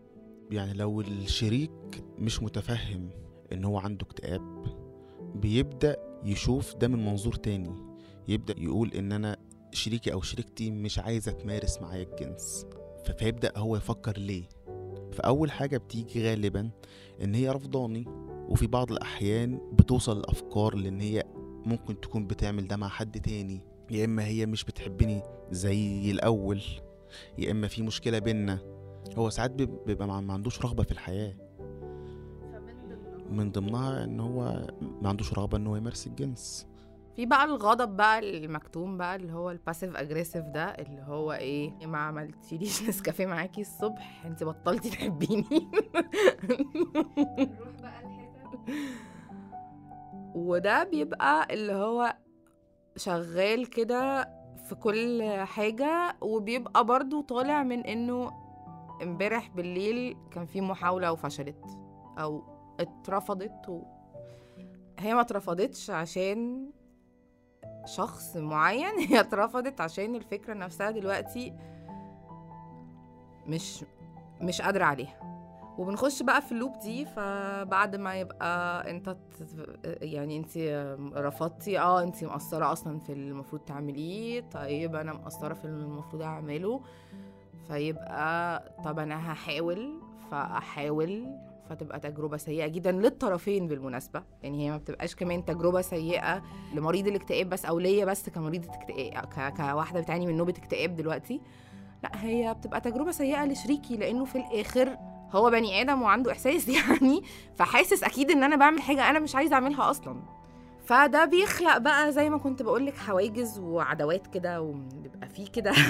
يعني 0.51 0.73
لو 0.73 1.01
الشريك 1.01 2.03
مش 2.17 2.43
متفهم 2.43 3.09
إن 3.51 3.65
هو 3.65 3.77
عنده 3.77 4.05
اكتئاب 4.05 4.65
بيبدأ 5.35 5.97
يشوف 6.23 6.75
ده 6.75 6.87
من 6.87 7.05
منظور 7.05 7.33
تاني. 7.33 7.75
يبدأ 8.27 8.55
يقول 8.57 8.91
إن 8.93 9.11
أنا 9.11 9.37
شريكي 9.71 10.13
أو 10.13 10.21
شريكتي 10.21 10.71
مش 10.71 10.99
عايزة 10.99 11.31
تمارس 11.31 11.81
معايا 11.81 12.03
الجنس. 12.03 12.65
ف- 13.05 13.11
فيبدأ 13.11 13.51
هو 13.57 13.75
يفكر 13.75 14.17
ليه. 14.17 14.43
فأول 15.13 15.51
حاجة 15.51 15.77
بتيجي 15.77 16.23
غالبا 16.29 16.69
إن 17.23 17.35
هي 17.35 17.49
رفضاني 17.49 18.05
وفي 18.49 18.67
بعض 18.67 18.91
الأحيان 18.91 19.61
بتوصل 19.73 20.17
الأفكار 20.17 20.75
لأن 20.75 21.01
هي 21.01 21.23
ممكن 21.65 22.01
تكون 22.01 22.27
بتعمل 22.27 22.67
ده 22.67 22.77
مع 22.77 22.87
حد 22.87 23.21
تاني. 23.21 23.61
يا 23.91 24.05
إما 24.05 24.25
هي 24.25 24.45
مش 24.45 24.63
بتحبني 24.63 25.21
زي 25.51 26.11
الأول 26.11 26.61
يا 27.37 27.51
إما 27.51 27.67
في 27.67 27.81
مشكلة 27.81 28.19
بينا 28.19 28.59
هو 29.17 29.29
ساعات 29.29 29.51
بيب- 29.51 29.79
بيبقى 29.85 30.07
ما 30.07 30.21
ما 30.21 30.33
عندوش 30.33 30.61
رغبة 30.61 30.83
في 30.83 30.91
الحياة. 30.91 31.33
من 33.29 33.51
ضمنها 33.51 34.03
إن 34.03 34.19
هو 34.19 34.67
ما 35.01 35.09
عندوش 35.09 35.33
رغبة 35.33 35.57
إن 35.57 35.67
هو 35.67 35.75
يمارس 35.75 36.07
الجنس. 36.07 36.67
في 37.15 37.25
بقى 37.25 37.45
الغضب 37.45 37.97
بقى 37.97 38.19
المكتوم 38.19 38.97
بقى 38.97 39.15
اللي 39.15 39.33
هو 39.33 39.51
ال 39.51 39.57
passive 39.57 39.95
aggressive 39.95 40.45
ده 40.45 40.65
اللي 40.65 41.01
هو 41.01 41.31
إيه 41.33 41.85
ما 41.87 41.97
عملتيليش 41.97 42.81
نسكافيه 42.89 43.25
معاكي 43.25 43.61
الصبح 43.61 44.25
انت 44.25 44.43
بطلتي 44.43 44.89
تحبيني. 44.89 45.45
وده 50.35 50.83
بيبقى 50.83 51.47
اللي 51.53 51.73
هو 51.73 52.15
شغال 52.97 53.69
كده 53.69 54.29
في 54.69 54.75
كل 54.75 55.23
حاجة 55.43 56.17
وبيبقى 56.21 56.85
برضو 56.85 57.21
طالع 57.21 57.63
من 57.63 57.85
إنه 57.85 58.31
امبارح 59.01 59.49
بالليل 59.49 60.17
كان 60.31 60.45
في 60.45 60.61
محاولة 60.61 61.11
وفشلت 61.11 61.65
أو 62.19 62.43
اترفضت 62.79 63.69
و... 63.69 63.83
هي 64.99 65.13
ما 65.13 65.21
اترفضتش 65.21 65.89
عشان 65.89 66.71
شخص 67.85 68.37
معين 68.37 68.99
هي 69.09 69.19
اترفضت 69.19 69.81
عشان 69.81 70.15
الفكرة 70.15 70.53
نفسها 70.53 70.91
دلوقتي 70.91 71.53
مش 73.47 73.85
مش 74.41 74.61
قادرة 74.61 74.85
عليها. 74.85 75.38
وبنخش 75.79 76.23
بقى 76.23 76.41
في 76.41 76.51
اللوب 76.51 76.79
دي 76.83 77.05
فبعد 77.05 77.95
ما 77.95 78.15
يبقى 78.15 78.89
انت 78.91 79.17
يعني 80.01 80.37
انت 80.37 80.57
رفضتي 81.15 81.79
آه 81.79 82.03
انت 82.03 82.23
مقصرة 82.23 82.71
أصلا 82.71 82.99
في 82.99 83.13
المفروض 83.13 83.61
تعمليه 83.61 84.41
طيب 84.41 84.95
أنا 84.95 85.13
مقصرة 85.13 85.53
في 85.53 85.65
المفروض 85.65 86.21
أعمله 86.21 86.81
فيبقى 87.67 88.63
طب 88.85 88.99
أنا 88.99 89.31
هحاول 89.31 89.93
فأحاول 90.31 91.25
فتبقى 91.69 91.99
تجربة 91.99 92.37
سيئة 92.37 92.67
جدا 92.67 92.91
للطرفين 92.91 93.67
بالمناسبة. 93.67 94.23
يعني 94.43 94.65
هي 94.65 94.71
ما 94.71 94.77
بتبقاش 94.77 95.15
كمان 95.15 95.45
تجربة 95.45 95.81
سيئة 95.81 96.41
لمريض 96.75 97.07
الاكتئاب 97.07 97.49
بس 97.49 97.65
أو 97.65 97.79
ليا 97.79 98.05
بس 98.05 98.29
كمريضة 98.29 98.73
اكتئاب 98.73 99.25
ك- 99.25 99.53
كواحدة 99.57 100.01
بتعاني 100.01 100.25
من 100.27 100.37
نوبة 100.37 100.53
اكتئاب 100.57 100.95
دلوقتي. 100.95 101.41
لا 102.03 102.25
هي 102.25 102.53
بتبقى 102.53 102.81
تجربة 102.81 103.11
سيئة 103.11 103.45
لشريكي 103.45 103.97
لأنه 103.97 104.25
في 104.25 104.35
الآخر 104.37 104.97
هو 105.31 105.49
بني 105.49 105.81
آدم 105.81 106.01
وعنده 106.01 106.31
إحساس 106.31 106.67
يعني 106.77 107.23
فحاسس 107.55 108.03
أكيد 108.03 108.31
إن 108.31 108.43
أنا 108.43 108.55
بعمل 108.55 108.81
حاجة 108.81 109.09
أنا 109.09 109.19
مش 109.19 109.35
عايزة 109.35 109.53
أعملها 109.53 109.89
أصلا. 109.89 110.21
فده 110.85 111.25
بيخلق 111.25 111.77
بقى 111.77 112.11
زي 112.11 112.29
ما 112.29 112.37
كنت 112.37 112.61
بقولك 112.61 112.97
حواجز 112.97 113.59
وعداوات 113.59 114.27
كده 114.27 114.61
وبيبقى 114.61 115.29
فيه 115.29 115.47
كده. 115.47 115.71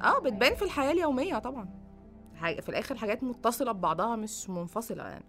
آه 0.04 0.18
بتبان 0.18 0.54
في 0.54 0.62
الحياة 0.62 0.92
اليومية 0.92 1.38
طبعا. 1.38 1.68
في 2.40 2.68
الآخر 2.68 2.96
حاجات 2.96 3.24
متصلة 3.24 3.72
ببعضها 3.72 4.16
مش 4.16 4.50
منفصلة 4.50 5.02
يعني. 5.02 5.24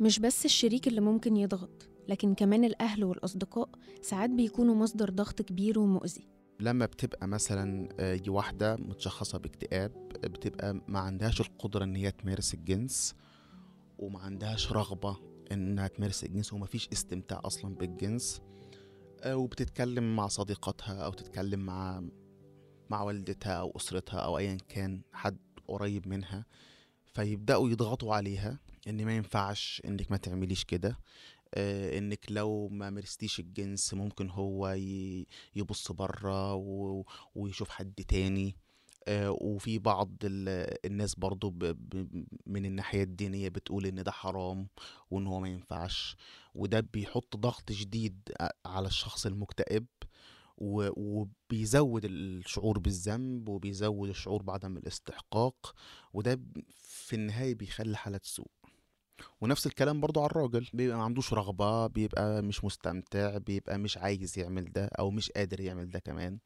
مش 0.00 0.18
بس 0.18 0.44
الشريك 0.44 0.88
اللي 0.88 1.00
ممكن 1.00 1.36
يضغط 1.36 1.88
لكن 2.08 2.34
كمان 2.34 2.64
الأهل 2.64 3.04
والأصدقاء 3.04 3.68
ساعات 4.02 4.30
بيكونوا 4.30 4.74
مصدر 4.74 5.10
ضغط 5.10 5.42
كبير 5.42 5.78
ومؤذي. 5.78 6.28
لما 6.60 6.86
بتبقى 6.86 7.28
مثلا 7.28 7.88
آه، 8.00 8.16
دي 8.16 8.30
واحدة 8.30 8.76
متشخصة 8.76 9.38
باكتئاب 9.38 10.08
بتبقى 10.08 10.80
ما 10.88 10.98
عندهاش 10.98 11.40
القدرة 11.40 11.84
إن 11.84 11.96
هي 11.96 12.10
تمارس 12.10 12.54
الجنس 12.54 13.14
وما 13.98 14.18
عندهاش 14.20 14.72
رغبة 14.72 15.16
إنها 15.52 15.88
تمارس 15.88 16.24
الجنس 16.24 16.52
ومفيش 16.52 16.88
استمتاع 16.92 17.40
أصلا 17.44 17.74
بالجنس 17.74 18.40
آه، 19.22 19.36
وبتتكلم 19.36 20.16
مع 20.16 20.26
صديقاتها 20.28 21.04
أو 21.04 21.12
تتكلم 21.12 21.60
مع 21.60 22.02
مع 22.90 23.02
والدتها 23.02 23.52
أو 23.52 23.72
أسرتها 23.76 24.20
أو 24.20 24.38
ايا 24.38 24.58
كان 24.68 25.02
حد 25.12 25.38
قريب 25.68 26.08
منها 26.08 26.44
فيبدأوا 27.14 27.70
يضغطوا 27.70 28.14
عليها 28.14 28.58
إن 28.88 29.04
ما 29.04 29.16
ينفعش 29.16 29.82
إنك 29.84 30.10
ما 30.10 30.16
تعمليش 30.16 30.64
كده. 30.64 30.88
آه، 30.88 30.98
إنك 31.54 32.24
لو 32.30 32.68
ما 32.68 32.90
مارستيش 32.90 33.40
الجنس 33.40 33.94
ممكن 33.94 34.30
هو 34.30 34.68
يبص 35.56 35.92
بره 35.92 36.54
ويشوف 37.34 37.68
حد 37.70 37.94
تاني. 38.08 38.56
آه، 39.08 39.30
وفي 39.30 39.78
بعض 39.78 40.12
ال- 40.24 40.86
الناس 40.86 41.14
برضو 41.14 41.54
من 42.46 42.66
الناحية 42.66 43.02
الدينية 43.02 43.48
بتقول 43.48 43.86
إن 43.86 44.02
ده 44.02 44.10
حرام 44.12 44.68
وإن 45.10 45.26
هو 45.26 45.40
ما 45.40 45.48
ينفعش. 45.48 46.16
وده 46.54 46.80
بيحط 46.80 47.36
ضغط 47.36 47.72
شديد 47.72 48.20
على 48.66 48.86
الشخص 48.88 49.26
المكتئب 49.26 49.86
وبيزود 50.58 52.04
الشعور 52.04 52.78
بالذنب 52.78 53.48
وبيزود 53.48 54.08
الشعور 54.08 54.42
بعدم 54.42 54.76
الاستحقاق. 54.76 55.74
وده 56.14 56.40
في 56.74 57.16
النهاية 57.16 57.54
بيخلي 57.54 57.96
حالة 57.96 58.20
سوء. 58.22 58.50
ونفس 59.40 59.66
الكلام 59.66 60.00
برضو 60.00 60.20
على 60.20 60.30
الراجل. 60.30 60.66
بيبقى 60.72 60.96
ما 60.98 61.04
عندوش 61.04 61.32
رغبة 61.32 61.86
بيبقى 61.86 62.42
مش 62.42 62.64
مستمتع 62.64 63.38
بيبقى 63.38 63.78
مش 63.78 63.98
عايز 63.98 64.38
يعمل 64.38 64.72
ده 64.72 64.86
أو 64.98 65.10
مش 65.10 65.30
قادر 65.30 65.60
يعمل 65.60 65.90
ده 65.90 65.98
كمان. 65.98 66.38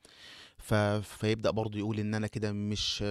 ف... 0.58 0.74
فيبدأ 0.74 1.50
برضو 1.50 1.78
يقول 1.78 2.00
إن 2.00 2.14
أنا 2.14 2.26
كده 2.26 2.52
مش 2.52 3.02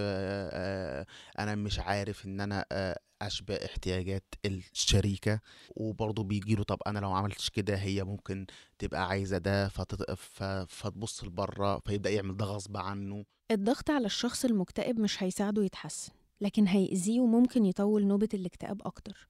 أنا 1.38 1.54
مش 1.54 1.78
عارف 1.78 2.26
أنا 2.40 2.64
آه، 2.72 2.98
أشبع 3.22 3.54
احتياجات 3.64 4.24
الشريكة. 4.46 5.40
وبرضو 5.76 6.22
بيجيله 6.22 6.64
طب 6.64 6.78
أنا 6.86 6.98
لو 6.98 7.12
عملتش 7.12 7.50
كده 7.50 7.76
هي 7.76 8.04
ممكن 8.04 8.46
تبقى 8.78 9.06
عايزة 9.08 9.38
ده 9.38 9.68
فتت... 9.68 10.10
ف... 10.12 10.42
فتبص 10.68 11.24
لبره 11.24 11.78
فيبدأ 11.78 12.10
يعمل 12.10 12.36
ده 12.36 12.44
غصب 12.44 12.76
عنه. 12.76 13.24
الضغط 13.50 13.90
على 13.90 14.06
الشخص 14.06 14.44
المكتئب 14.44 15.00
مش 15.00 15.22
هيساعده 15.22 15.64
يتحسن 15.64 16.12
لكن 16.40 16.66
هيأذيه 16.66 17.20
وممكن 17.20 17.64
يطول 17.66 18.06
نوبة 18.06 18.28
الاكتئاب 18.34 18.82
أكتر. 18.86 19.28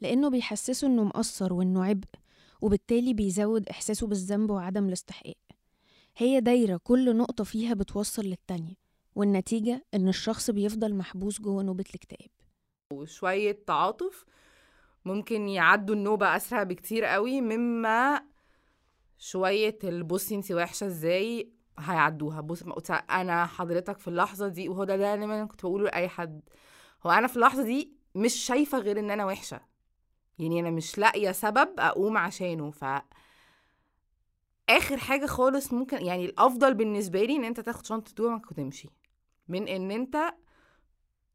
لأنه 0.00 0.30
بيحسسه 0.30 0.86
إنه 0.86 1.04
مقصر 1.04 1.52
وإنه 1.52 1.84
عبء 1.84 2.08
وبالتالي 2.60 3.14
بيزود 3.14 3.68
إحساسه 3.68 4.06
بالذنب 4.06 4.50
وعدم 4.50 4.88
الاستحقاق. 4.88 5.36
هي 6.16 6.40
دايرة 6.40 6.80
كل 6.84 7.16
نقطة 7.16 7.44
فيها 7.44 7.74
بتوصل 7.74 8.22
للتانية 8.22 8.74
والنتيجة 9.14 9.84
إن 9.94 10.08
الشخص 10.08 10.50
بيفضل 10.50 10.94
محبوس 10.94 11.40
جوه 11.40 11.62
نوبة 11.62 11.84
الاكتئاب. 11.90 12.30
وشوية 12.92 13.64
تعاطف 13.66 14.24
ممكن 15.04 15.48
يعدوا 15.48 15.94
النوبة 15.94 16.36
أسرع 16.36 16.62
بكتير 16.62 17.04
قوي 17.04 17.40
مما 17.40 18.22
شوية 19.18 19.78
البصي 19.84 20.34
انتي 20.34 20.54
وحشة 20.54 20.86
إزاي 20.86 21.52
هيعدوها. 21.78 22.40
بص 22.40 22.62
أنا 22.90 23.46
حضرتك 23.46 23.98
في 23.98 24.08
اللحظة 24.08 24.48
دي 24.48 24.68
وهو 24.68 24.84
ده 24.84 24.96
دايما 24.96 25.24
أنا 25.24 25.44
كنت 25.44 25.62
بقوله 25.62 25.84
لأي 25.84 26.08
حد. 26.08 26.40
هو 27.06 27.10
أنا 27.10 27.26
في 27.26 27.36
اللحظة 27.36 27.62
دي 27.62 27.92
مش 28.14 28.34
شايفة 28.34 28.78
غير 28.78 28.98
إن 28.98 29.10
أنا 29.10 29.24
وحشة. 29.26 29.60
يعني 30.38 30.60
أنا 30.60 30.70
مش 30.70 30.98
لاقية 30.98 31.32
سبب 31.32 31.68
أقوم 31.80 32.16
عشانه 32.16 32.70
ف 32.70 32.84
آخر 34.70 34.96
حاجة 34.96 35.26
خالص 35.26 35.72
ممكن 35.72 36.04
يعني 36.06 36.24
الأفضل 36.24 36.74
بالنسبة 36.74 37.24
لي 37.24 37.36
إن 37.36 37.44
أنت 37.44 37.60
تاخد 37.60 37.86
شنطة 37.86 38.10
هدومك 38.10 38.50
وتمشي 38.50 38.88
من 39.48 39.68
إن 39.68 39.90
أنت 39.90 40.16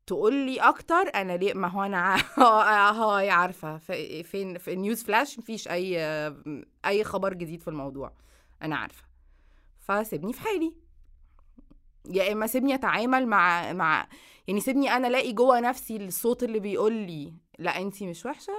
تقول 0.08 0.34
لي 0.34 0.60
أكتر 0.60 1.12
أنا 1.15 1.38
ليه 1.38 1.53
ما 1.53 1.67
هو 1.67 1.84
أنا 1.84 2.15
هاي 3.01 3.29
عارفة 3.29 3.77
في- 3.77 4.24
فين 4.24 4.58
في 4.58 4.75
نيوز 4.75 5.03
فلاش 5.03 5.39
مفيش 5.39 5.67
أي 5.67 5.98
أي 6.86 7.03
خبر 7.03 7.34
جديد 7.34 7.62
في 7.62 7.67
الموضوع 7.67 8.13
أنا 8.62 8.75
عارفة 8.75 9.03
فسيبني 9.79 10.34
في 10.34 10.41
حالي. 10.41 10.74
يا 12.10 12.31
إما 12.31 12.48
سيبني 12.48 12.75
أتعامل 12.75 13.27
مع 13.27 13.74
مع 13.74 14.08
يعني 14.48 14.60
سيبني 14.60 14.89
أنا 14.96 15.08
ألاقي 15.08 15.34
جوه 15.34 15.60
نفسي 15.60 15.98
الصوت 15.98 16.43
اللي 16.43 16.60
بيقول 16.60 16.93
لي 16.93 17.34
لا 17.60 17.77
أنتي 17.81 18.08
مش 18.08 18.25
وحشة 18.25 18.53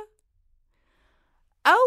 أو 1.67 1.79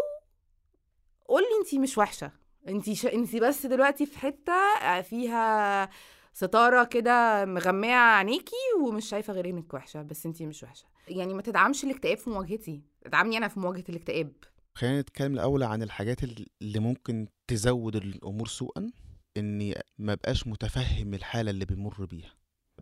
قول 1.26 1.42
لي 1.42 1.48
انتي 1.62 1.80
مش 1.80 1.98
وحشة. 1.98 2.32
انتي 2.68 2.96
ش... 2.96 3.06
انتي 3.06 3.40
بس 3.40 3.66
دلوقتي 3.66 4.06
في 4.06 4.20
حتة 4.20 5.02
فيها 5.02 5.90
ستارة 6.34 6.84
كده 6.84 7.46
مغميه 7.46 7.96
عينيكي 7.96 8.56
ومش 8.82 9.10
شايفة 9.10 9.34
غير 9.34 9.50
إنك 9.50 9.74
وحشة 9.74 10.02
بس 10.02 10.26
انتي 10.26 10.46
مش 10.46 10.64
وحشة. 10.64 10.86
يعني 11.08 11.34
ما 11.34 11.42
تدعمش 11.42 11.84
الاكتئاب 11.84 12.18
في 12.18 12.30
مواجهتي. 12.30 12.82
ادعمني 13.06 13.38
أنا 13.38 13.48
في 13.48 13.60
مواجهة 13.60 13.84
الاكتئاب. 13.90 14.34
خلينا 14.78 15.02
نتكلم 15.02 15.34
الأول 15.34 15.64
عن 15.64 15.84
الحاجات 15.84 16.24
اللي 16.24 16.80
ممكن 16.80 17.28
تزود 17.48 17.96
الأمور 17.96 18.48
سوءا 18.48 18.92
إني 19.38 19.76
ما 19.98 20.16
بقاش 20.16 20.48
متفهم 20.48 21.14
الحالة 21.14 21.52
اللي 21.52 21.66
بيمر 21.66 22.06
بيها. 22.06 22.34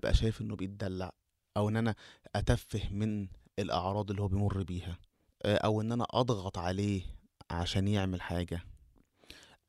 بقى 0.04 0.14
شايف 0.14 0.42
إنه 0.42 0.56
بيتدلع 0.56 1.10
أو 1.58 1.70
إن 1.70 1.78
أنا 1.78 1.96
أتفه 2.36 2.90
من 2.92 3.28
الأعراض 3.60 4.10
اللي 4.10 4.22
هو 4.22 4.28
بيمر 4.28 4.64
بيها. 4.64 5.00
آه، 5.46 5.58
أو 5.58 5.82
إن 5.82 5.92
أنا 5.92 6.06
أضغط 6.12 6.58
عليه 6.58 7.02
عشان 7.52 7.88
يعمل 7.88 8.22
حاجة 8.22 8.62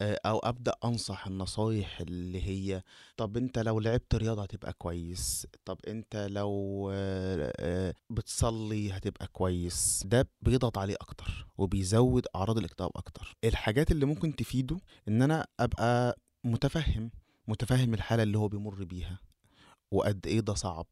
آه، 0.01 0.21
أو 0.27 0.39
أبدأ 0.39 0.75
أنصح 0.85 1.27
النصايح 1.27 2.01
اللي 2.01 2.43
هي 2.43 2.83
طب 3.17 3.37
أنت 3.37 3.59
لو 3.59 3.81
لعبت 3.81 4.15
رياضة 4.15 4.43
هتبقى 4.43 4.73
كويس 4.73 5.47
طب 5.65 5.79
أنت 5.89 6.17
لو 6.31 6.91
آه، 6.95 7.95
بتصلي 8.11 8.93
هتبقى 8.93 9.27
كويس. 9.27 10.03
ده 10.07 10.29
بيضغط 10.43 10.79
عليه 10.79 10.95
أكتر 11.01 11.47
وبيزود 11.59 12.27
أعراض 12.37 12.59
الاكتئاب 12.59 12.91
أكتر. 12.97 13.37
الحاجات 13.45 13.91
اللي 13.91 14.07
ممكن 14.07 14.37
تفيده 14.37 14.77
إن 15.09 15.23
أنا 15.23 15.47
أبقى 15.61 16.19
متفهم 16.45 17.11
متفهم 17.49 17.95
الحالة 17.95 18.23
اللي 18.23 18.39
هو 18.39 18.49
بيمر 18.49 18.85
بيها 18.85 19.19
وقد 19.91 20.27
إيه 20.27 20.41
ده 20.41 20.55
صعب. 20.55 20.87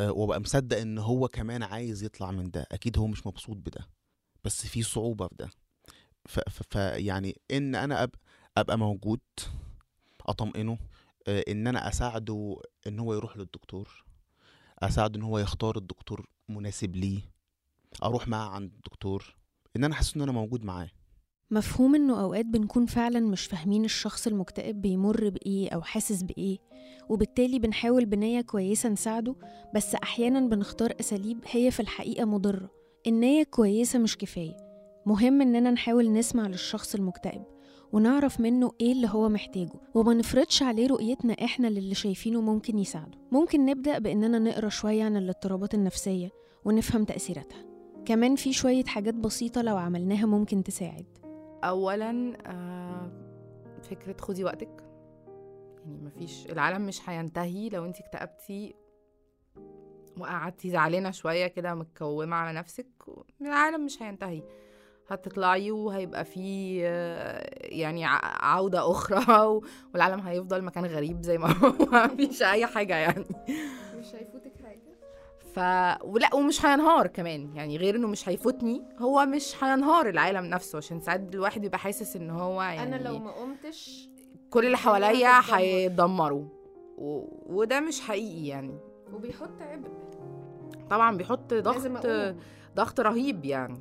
وأبقى 0.00 0.40
مصدق 0.40 0.78
إن 0.78 0.98
هو 0.98 1.28
كمان 1.28 1.62
عايز 1.62 2.02
يطلع 2.04 2.30
من 2.30 2.50
ده. 2.50 2.66
أكيد 2.72 2.98
هو 2.98 3.06
مش 3.06 3.26
مبسوط 3.26 3.56
بده 3.56 3.88
بس 4.44 4.66
في 4.66 4.82
صعوبة 4.82 5.28
في 5.28 5.34
ده. 5.38 5.50
ف, 6.28 6.40
ف, 6.40 6.62
ف 6.70 6.74
يعني 6.76 7.40
إن 7.50 7.74
أنا 7.74 8.02
أب 8.02 8.10
أبقى 8.56 8.78
موجود 8.78 9.20
أطمئنه 10.26 10.78
آه، 11.28 11.44
إن 11.48 11.66
أنا 11.66 11.88
أساعده 11.88 12.56
إن 12.86 12.98
هو 12.98 13.14
يروح 13.14 13.36
للدكتور 13.36 14.04
أساعده 14.78 15.18
إن 15.18 15.22
هو 15.22 15.38
يختار 15.38 15.76
الدكتور 15.78 16.26
مناسب 16.48 16.96
ليه 16.96 17.20
أروح 18.02 18.28
معاه 18.28 18.48
عند 18.48 18.72
الدكتور 18.74 19.36
إن 19.76 19.84
أنا 19.84 19.94
أحس 19.94 20.16
إن 20.16 20.22
أنا 20.22 20.32
موجود 20.32 20.64
معاه. 20.64 20.90
مفهوم 21.50 21.94
إنه 21.94 22.20
أوقات 22.20 22.46
بنكون 22.46 22.86
فعلا 22.86 23.20
مش 23.20 23.46
فاهمين 23.46 23.84
الشخص 23.84 24.26
المكتئب 24.26 24.80
بيمر 24.80 25.28
بإيه 25.28 25.68
أو 25.70 25.82
حاسس 25.82 26.22
بإيه 26.22 26.58
وبالتالي 27.08 27.58
بنحاول 27.58 28.04
بنية 28.06 28.40
كويسة 28.40 28.88
نساعده 28.88 29.34
بس 29.74 29.94
أحيانا 29.94 30.40
بنختار 30.40 30.92
أساليب 31.00 31.38
هي 31.50 31.70
في 31.70 31.80
الحقيقة 31.80 32.24
مضرة. 32.24 32.70
النية 33.06 33.42
كويسة 33.42 33.98
مش 33.98 34.16
كفاية. 34.18 34.56
مهم 35.06 35.40
إننا 35.40 35.70
نحاول 35.70 36.12
نسمع 36.12 36.46
للشخص 36.46 36.94
المكتئب 36.94 37.42
ونعرف 37.92 38.40
منه 38.40 38.72
إيه 38.80 38.92
اللي 38.92 39.08
هو 39.10 39.28
محتاجه 39.28 39.80
وما 39.94 40.14
نفرضش 40.14 40.62
عليه 40.62 40.86
رؤيتنا 40.86 41.32
إحنا 41.32 41.66
للي 41.66 41.94
شايفينه 41.94 42.40
ممكن 42.40 42.78
يساعده. 42.78 43.18
ممكن 43.32 43.66
نبدأ 43.66 43.98
بإننا 43.98 44.38
نقرأ 44.38 44.68
شوية 44.68 45.04
عن 45.04 45.16
الاضطرابات 45.16 45.74
النفسية 45.74 46.30
ونفهم 46.64 47.04
تأثيراتها. 47.04 47.64
كمان 48.04 48.36
في 48.36 48.52
شوية 48.52 48.84
حاجات 48.84 49.14
بسيطة 49.14 49.62
لو 49.62 49.76
عملناها 49.76 50.26
ممكن 50.26 50.62
تساعد. 50.62 51.25
اولا 51.64 52.32
آه، 52.46 53.10
فكرة 53.82 54.16
خدي 54.20 54.44
وقتك. 54.44 54.82
يعني 55.84 55.98
مفيش 56.02 56.46
العالم 56.46 56.86
مش 56.86 57.08
هينتهي 57.08 57.68
لو 57.68 57.84
انت 57.84 58.00
اكتئبتي 58.00 58.74
وقعدتي 60.18 60.70
زعلانة 60.70 61.10
شوية 61.10 61.46
كده 61.46 61.74
متكومة 61.74 62.36
على 62.36 62.58
نفسك 62.58 62.86
العالم 63.40 63.84
مش 63.84 64.02
هينتهي. 64.02 64.42
هتطلعي 65.08 65.70
وهيبقى 65.70 66.24
في 66.24 66.80
آه، 66.86 67.50
يعني 67.62 68.04
عودة 68.40 68.90
أخرى 68.90 69.60
والعالم 69.94 70.20
هيفضل 70.20 70.62
مكان 70.62 70.86
غريب 70.86 71.22
زي 71.22 71.38
ما 71.38 71.52
هو. 71.52 71.72
مفيش 72.14 72.42
أي 72.42 72.66
حاجة 72.66 72.96
يعني. 72.96 73.24
مش 73.98 74.14
هيفوتك 74.14 74.52
ف 75.56 75.60
ولا 76.04 76.34
ومش 76.34 76.66
هينهار 76.66 77.06
كمان. 77.06 77.56
يعني 77.56 77.76
غير 77.76 77.96
إنه 77.96 78.08
مش 78.08 78.28
هيفوتني 78.28 78.82
هو 78.98 79.26
مش 79.26 79.64
هينهار 79.64 80.08
العالم 80.08 80.44
نفسه 80.44 80.76
عشان 80.76 81.00
ساعات 81.00 81.34
الواحد 81.34 81.60
بيبقى 81.60 81.78
حاسس 81.78 82.16
إن 82.16 82.30
هو 82.30 82.62
يعني 82.62 82.96
أنا 82.96 83.08
لو 83.08 83.18
ما 83.18 83.30
قمتش 83.30 84.08
كل 84.50 84.66
اللي 84.66 84.76
حواليا 84.76 85.40
و... 86.98 87.24
وده 87.46 87.80
مش 87.80 88.00
حقيقي 88.00 88.46
يعني. 88.46 88.78
وبيحط 89.12 89.60
عبء. 89.60 89.88
طبعا 90.90 91.16
بيحط 91.16 91.54
ضغط 91.54 92.06
ضغط 92.76 93.00
رهيب 93.00 93.44
يعني. 93.44 93.78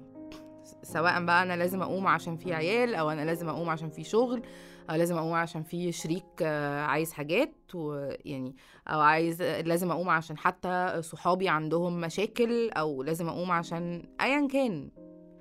سواء 0.84 1.26
بقى 1.26 1.44
أنا 1.44 1.54
لازم 1.58 1.82
أقوم 1.82 2.08
عشان 2.08 2.38
في 2.38 2.54
عيال 2.54 2.96
أو 2.96 3.10
أنا 3.10 3.26
لازم 3.26 3.50
أقوم 3.50 3.70
عشان 3.70 3.90
في 3.90 4.04
شغل 4.04 4.42
أو 4.90 4.96
لازم 4.96 5.18
أقوم 5.18 5.34
عشان 5.34 5.64
في 5.64 5.92
شريك 5.92 6.26
آه، 6.42 6.82
عايز 6.86 7.14
حاجات 7.14 7.54
ويعني 7.76 8.56
أو 8.88 9.00
عايز 9.00 9.42
لازم 9.42 9.92
أقوم 9.92 10.10
عشان 10.10 10.38
حتى 10.38 11.02
صحابي 11.02 11.50
عندهم 11.50 12.02
مشاكل 12.02 12.70
أو 12.70 13.04
لازم 13.04 13.30
أقوم 13.30 13.52
عشان 13.52 14.04
ايا 14.22 14.48
كان. 14.48 14.90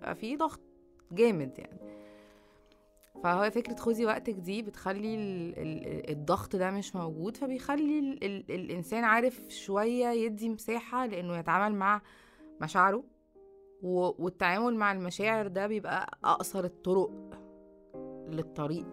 ففي 0.02 0.36
ضغط 0.36 0.60
جامد 1.12 1.58
يعني. 1.58 1.78
فهو 3.24 3.50
فكرة 3.50 3.74
خدي 3.76 4.06
وقتك 4.06 4.34
دي 4.34 4.62
بتخلي 4.62 5.14
ال- 5.14 5.58
ال- 5.58 6.10
الضغط 6.10 6.56
ده 6.56 6.70
مش 6.70 6.96
موجود 6.96 7.36
فبيخلي 7.36 7.98
ال 7.98 8.24
ال 8.24 8.50
الإنسان 8.50 9.04
عارف 9.04 9.40
شوية 9.48 10.06
يدي 10.08 10.48
مساحة 10.48 11.06
لأنه 11.06 11.36
يتعامل 11.38 11.74
مع 11.76 12.02
مشاعره 12.62 13.04
والتعامل 13.82 14.74
مع 14.76 14.92
المشاعر 14.92 15.46
ده 15.46 15.66
بيبقى 15.66 16.18
أقصر 16.24 16.64
الطرق 16.64 17.10
للطريق 18.28 18.86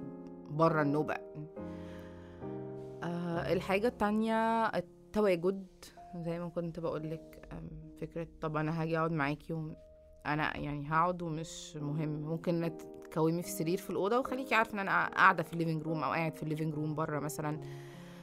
بره 0.51 0.81
النوبة. 0.81 1.13
آه 3.03 3.53
الحاجة 3.53 3.87
التانية 3.87 4.65
التواجد 4.65 5.67
زي 6.15 6.39
ما 6.39 6.49
كنت 6.49 6.79
بقولك 6.79 7.49
فكرة 8.01 8.27
طب 8.41 8.57
أنا 8.57 8.81
هاجي 8.81 8.97
أقعد 8.97 9.11
معاكي. 9.11 9.73
أنا 10.25 10.57
يعني 10.57 10.89
هقعد 10.89 11.21
ومش 11.21 11.77
مهم. 11.81 12.09
ممكن 12.09 12.71
تكوني 13.03 13.41
في 13.41 13.47
السرير 13.47 13.77
في 13.77 13.89
الأوضة 13.89 14.19
وخليكي 14.19 14.55
عارفة 14.55 14.73
إن 14.73 14.79
أنا 14.79 15.07
قاعدة 15.07 15.43
في 15.43 15.53
ال 15.53 15.57
living 15.57 15.83
room 15.83 16.03
أو 16.03 16.11
قاعد 16.11 16.35
في 16.35 16.43
ال 16.43 16.47
living 16.47 16.73
room 16.73 16.95
بره 16.95 17.19
مثلا. 17.19 17.59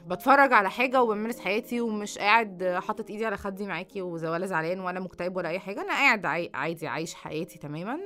بتفرج 0.07 0.53
على 0.53 0.69
حاجة 0.69 1.03
وبمارس 1.03 1.39
حياتي 1.39 1.81
ومش 1.81 2.17
قاعد 2.17 2.79
حاطط 2.87 3.09
إيدي 3.09 3.25
على 3.25 3.37
خدي 3.37 3.65
معاكي 3.67 4.01
ولا 4.01 4.45
زعلان 4.45 4.79
ولا 4.79 4.99
مكتئب 4.99 5.35
ولا 5.35 5.49
أي 5.49 5.59
حاجة. 5.59 5.81
أنا 5.81 5.93
قاعد 5.93 6.25
عادي 6.55 6.87
عايش 6.87 7.13
حياتي 7.13 7.59
تماما 7.59 7.99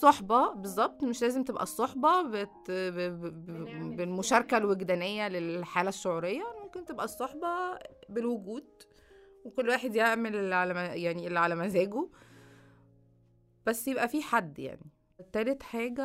صحبة 0.00 0.52
بالظبط 0.54 1.04
مش 1.04 1.22
لازم 1.22 1.44
تبقى 1.44 1.62
الصحبة 1.62 2.22
بت... 2.22 2.70
ب... 2.70 2.98
ب... 2.98 3.96
بالمشاركة 3.96 4.56
الوجدانية 4.56 5.28
للحالة 5.28 5.88
الشعورية. 5.88 6.42
ممكن 6.64 6.84
تبقى 6.84 7.04
الصحبة 7.04 7.78
بالوجود 8.08 8.82
وكل 9.44 9.68
واحد 9.68 9.94
يعمل 9.94 10.36
اللي 10.36 10.54
على 10.54 10.74
ما... 10.74 10.94
يعني 10.94 11.26
اللي 11.26 11.38
على 11.38 11.54
مزاجه. 11.54 12.08
بس 13.66 13.88
يبقى 13.88 14.08
في 14.08 14.22
حد 14.22 14.58
يعني. 14.58 14.90
تالت 15.32 15.62
حاجة 15.62 16.02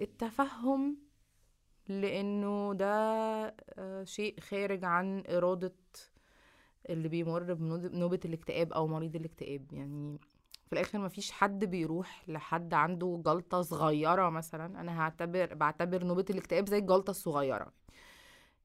التفهم 0.00 0.98
لأنه 1.88 2.74
ده 2.74 2.94
آه، 3.78 4.04
شيء 4.04 4.40
خارج 4.40 4.84
عن 4.84 5.22
إرادة 5.28 5.74
اللي 6.90 7.08
بيمر 7.08 7.54
بنوبة 7.54 8.20
الاكتئاب 8.24 8.72
أو 8.72 8.86
مريض 8.86 9.16
الاكتئاب. 9.16 9.72
يعني 9.72 10.18
في 10.72 10.78
الآخر 10.80 10.98
مفيش 10.98 11.30
حد 11.32 11.64
بيروح 11.64 12.22
لحد 12.28 12.74
عنده 12.74 13.22
جلطة 13.26 13.62
صغيرة 13.62 14.28
مثلا. 14.30 14.80
أنا 14.80 15.00
هعتبر 15.00 15.54
بعتبر 15.54 16.04
نوبة 16.04 16.24
الاكتئاب 16.30 16.68
زي 16.68 16.78
الجلطة 16.78 17.10
الصغيرة. 17.10 17.72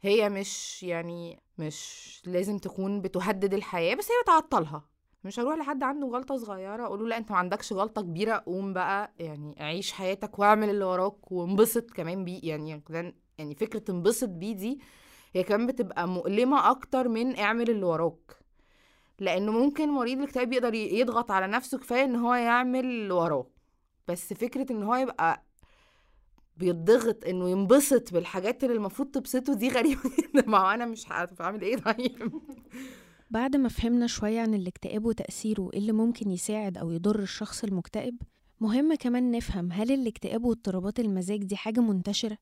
هي 0.02 0.30
مش 0.30 0.84
يعني 0.84 1.40
مش 1.58 2.22
لازم 2.26 2.58
تكون 2.58 3.02
بتهدد 3.02 3.54
الحياة 3.54 3.96
بس 3.96 4.06
هي 4.12 4.24
بتعطلها. 4.24 4.84
مش 5.24 5.40
هروح 5.40 5.56
لحد 5.58 5.84
عنده 5.84 6.08
غلطه 6.08 6.38
صغيرة 6.38 6.86
أقول 6.86 7.00
له 7.00 7.08
لا 7.08 7.18
أنت 7.18 7.32
ما 7.32 7.38
عندكش 7.38 7.74
غلطه 7.74 8.02
كبيرة 8.02 8.44
قوم 8.46 8.74
بقى 8.74 9.12
يعني 9.20 9.56
عيش 9.60 9.92
حياتك 9.92 10.40
واعمل 10.40 10.70
اللي 10.70 10.86
وراك 10.86 11.32
وانبسط 11.32 11.92
كمان 11.92 12.26
بيه. 12.26 12.40
يعني 12.44 12.80
كمان- 12.80 13.14
يعني 13.38 13.56
فكرة 13.56 13.92
انبسط 13.92 14.30
بيه 14.30 14.56
دي 14.56 14.80
هي 15.34 15.44
كمان 15.44 15.68
بتبقى 15.68 16.08
مؤلمة 16.08 16.72
أكتر 16.72 17.08
من 17.08 17.38
اعمل 17.40 17.70
اللي 17.70 17.86
وراك. 17.86 18.38
لأنه 19.20 19.52
ممكن 19.52 19.90
مريض 19.90 20.18
الاكتئاب 20.18 20.54
يقدر 20.54 20.74
يضغط 20.74 21.32
على 21.32 21.48
نفسه 21.48 21.78
كفاية 21.78 22.04
إن 22.04 22.16
هو 22.16 22.34
يعمل 22.34 23.12
وراه. 23.12 23.48
بس 24.08 24.34
فكرة 24.34 24.72
إن 24.72 24.84
هو 24.84 24.96
يبقى 24.96 25.44
بيتضغط 26.58 27.26
إنه 27.26 27.50
ينبسط 27.50 28.14
بالحاجات 28.14 28.64
اللي 28.64 28.76
المفروض 28.76 29.12
تبسطه 29.12 29.54
دي 29.54 29.70
غريبة 29.70 30.02
جدا. 30.20 30.46
ما 30.48 30.74
أنا 30.74 30.86
مش 30.86 31.08
عارفة 31.08 31.46
أعمل 31.46 31.62
إيه 31.62 31.78
طيب. 31.78 32.42
بعد 33.30 33.56
ما 33.56 33.70
فهمنا 33.70 34.08
شوية 34.08 34.40
عن 34.42 34.54
الاكتئاب 34.54 35.06
وتأثيره 35.06 35.70
إيه 35.74 35.80
اللي 35.80 35.92
ممكن 35.92 36.32
يساعد 36.32 36.78
أو 36.78 36.92
يضر 36.92 37.20
الشخص 37.20 37.64
المكتئب 37.64 38.22
مهم 38.60 38.96
كمان 38.96 39.32
نفهم 39.32 39.72
هل 39.72 39.92
الاكتئاب 39.92 40.46
واضطرابات 40.46 41.00
المزاج 41.00 41.44
دي 41.44 41.56
حاجة 41.56 41.80
منتشرة 41.80 42.38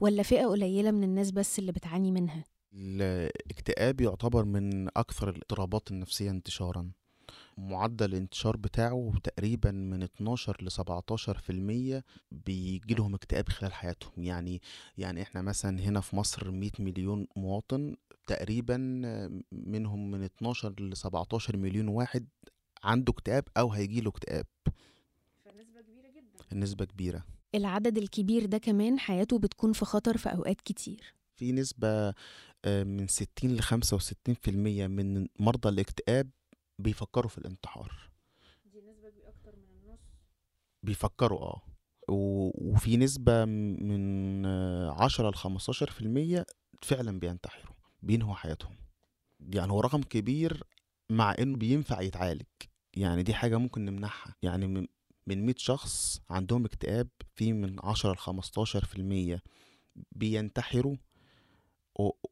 ولا 0.00 0.22
فئة 0.22 0.46
قليلة 0.46 0.90
من 0.90 1.04
الناس 1.04 1.30
بس 1.30 1.58
اللي 1.58 1.72
بتعاني 1.72 2.10
منها؟ 2.12 2.44
الاكتئاب 2.72 4.00
يعتبر 4.00 4.44
من 4.44 4.88
أكثر 4.88 5.30
الاضطرابات 5.30 5.90
النفسية 5.90 6.30
انتشارا. 6.30 6.90
معدل 7.58 8.06
الانتشار 8.06 8.56
بتاعه 8.56 9.12
تقريبا 9.24 9.70
من 9.70 10.02
12 10.02 10.56
ل 10.64 10.70
17 10.70 11.38
في 11.38 11.50
المية 11.50 12.04
بيجي 12.32 12.94
لهم 12.94 13.14
اكتئاب 13.14 13.48
خلال 13.48 13.72
حياتهم. 13.72 14.22
يعني 14.24 14.60
يعني 14.98 15.22
إحنا 15.22 15.42
مثلا 15.42 15.80
هنا 15.80 16.00
في 16.00 16.16
مصر 16.16 16.50
100 16.50 16.70
مليون 16.78 17.26
مواطن 17.36 17.96
تقريبا 18.26 18.76
منهم 19.52 20.10
من 20.10 20.22
12 20.22 20.74
ل 20.80 20.96
17 20.96 21.56
مليون 21.56 21.88
واحد 21.88 22.26
عنده 22.84 23.12
اكتئاب 23.12 23.44
أو 23.56 23.72
هيجي 23.72 24.00
له 24.00 24.08
اكتئاب 24.10 24.46
النسبة 26.52 26.84
كبيرة. 26.84 27.24
العدد 27.54 27.98
الكبير 27.98 28.46
ده 28.46 28.58
كمان 28.58 28.98
حياته 28.98 29.38
بتكون 29.38 29.72
في 29.72 29.84
خطر 29.84 30.16
في 30.16 30.28
أوقات 30.28 30.60
كتير. 30.60 31.14
في 31.36 31.52
نسبة 31.52 32.14
من 32.66 33.06
60 33.08 33.50
ل 33.56 33.60
65 33.60 34.34
في 34.34 34.50
المية 34.50 34.86
من 34.86 35.26
مرضى 35.38 35.68
الاكتئاب 35.68 36.30
بيفكروا 36.78 37.28
في 37.28 37.38
الانتحار. 37.38 38.10
بيفكروا 40.82 41.40
آه. 41.40 41.62
وفي 42.08 42.96
نسبة 42.96 43.44
من 43.44 44.46
آه، 44.46 44.90
10 45.04 45.30
ل 45.30 45.34
15 45.34 45.90
في 45.90 46.00
المية 46.00 46.46
فعلا 46.82 47.18
بينتحروا 47.20 47.74
بينهوا 48.02 48.34
حياتهم. 48.34 48.76
يعني 49.40 49.72
هو 49.72 49.80
رقم 49.80 50.02
كبير 50.02 50.62
مع 51.10 51.34
إنه 51.38 51.56
بينفع 51.56 52.00
يتعالج. 52.00 52.42
يعني 52.96 53.22
دي 53.22 53.34
حاجة 53.34 53.56
ممكن 53.56 53.84
نمنعها 53.84 54.34
يعني 54.42 54.66
من 54.66 54.86
من 55.26 55.46
100 55.46 55.54
شخص 55.58 56.20
عندهم 56.30 56.64
اكتئاب 56.64 57.08
في 57.34 57.52
من 57.52 57.76
10 57.82 58.12
ل 58.12 58.16
15 58.16 58.84
في 58.84 58.96
المية 58.98 59.42
بينتحروا 60.12 60.92
و- 60.92 60.96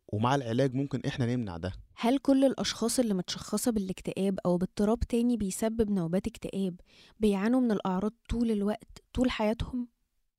ومع 0.08 0.34
العلاج 0.34 0.74
ممكن 0.74 1.00
إحنا 1.06 1.36
نمنع 1.36 1.56
ده. 1.56 1.72
هل 1.94 2.18
كل 2.18 2.44
الأشخاص 2.44 2.98
اللي 2.98 3.14
متشخصة 3.14 3.70
بالاكتئاب 3.70 4.38
أو 4.46 4.56
باضطراب 4.58 5.00
تاني 5.00 5.36
بيسبب 5.36 5.90
نوبات 5.90 6.26
اكتئاب 6.26 6.80
بيعانوا 7.20 7.60
من 7.60 7.72
الأعراض 7.72 8.12
طول 8.28 8.50
الوقت 8.50 8.98
طول 9.14 9.30
حياتهم؟ 9.30 9.88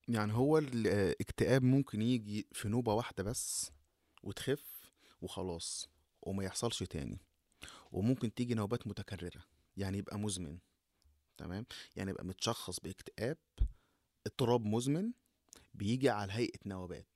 يعني 0.07 0.33
هو 0.33 0.57
الاكتئاب 0.57 1.63
ممكن 1.63 2.01
يجي 2.01 2.47
في 2.51 2.67
نوبة 2.69 2.93
واحدة 2.93 3.23
بس 3.23 3.71
وتخف 4.23 4.91
وخلاص 5.21 5.89
وما 6.21 6.43
يحصلش 6.43 6.83
تاني. 6.83 7.21
وممكن 7.91 8.33
تيجي 8.33 8.53
نوبات 8.53 8.87
متكررة 8.87 9.43
يعني 9.77 9.97
يبقى 9.97 10.19
مزمن 10.19 10.57
تمام؟ 11.37 11.65
يعني 11.95 12.09
يبقى 12.11 12.25
متشخص 12.25 12.79
باكتئاب 12.79 13.37
اضطراب 14.27 14.65
مزمن 14.65 15.11
بيجي 15.73 16.09
على 16.09 16.33
هيئة 16.33 16.59
نوبات. 16.65 17.07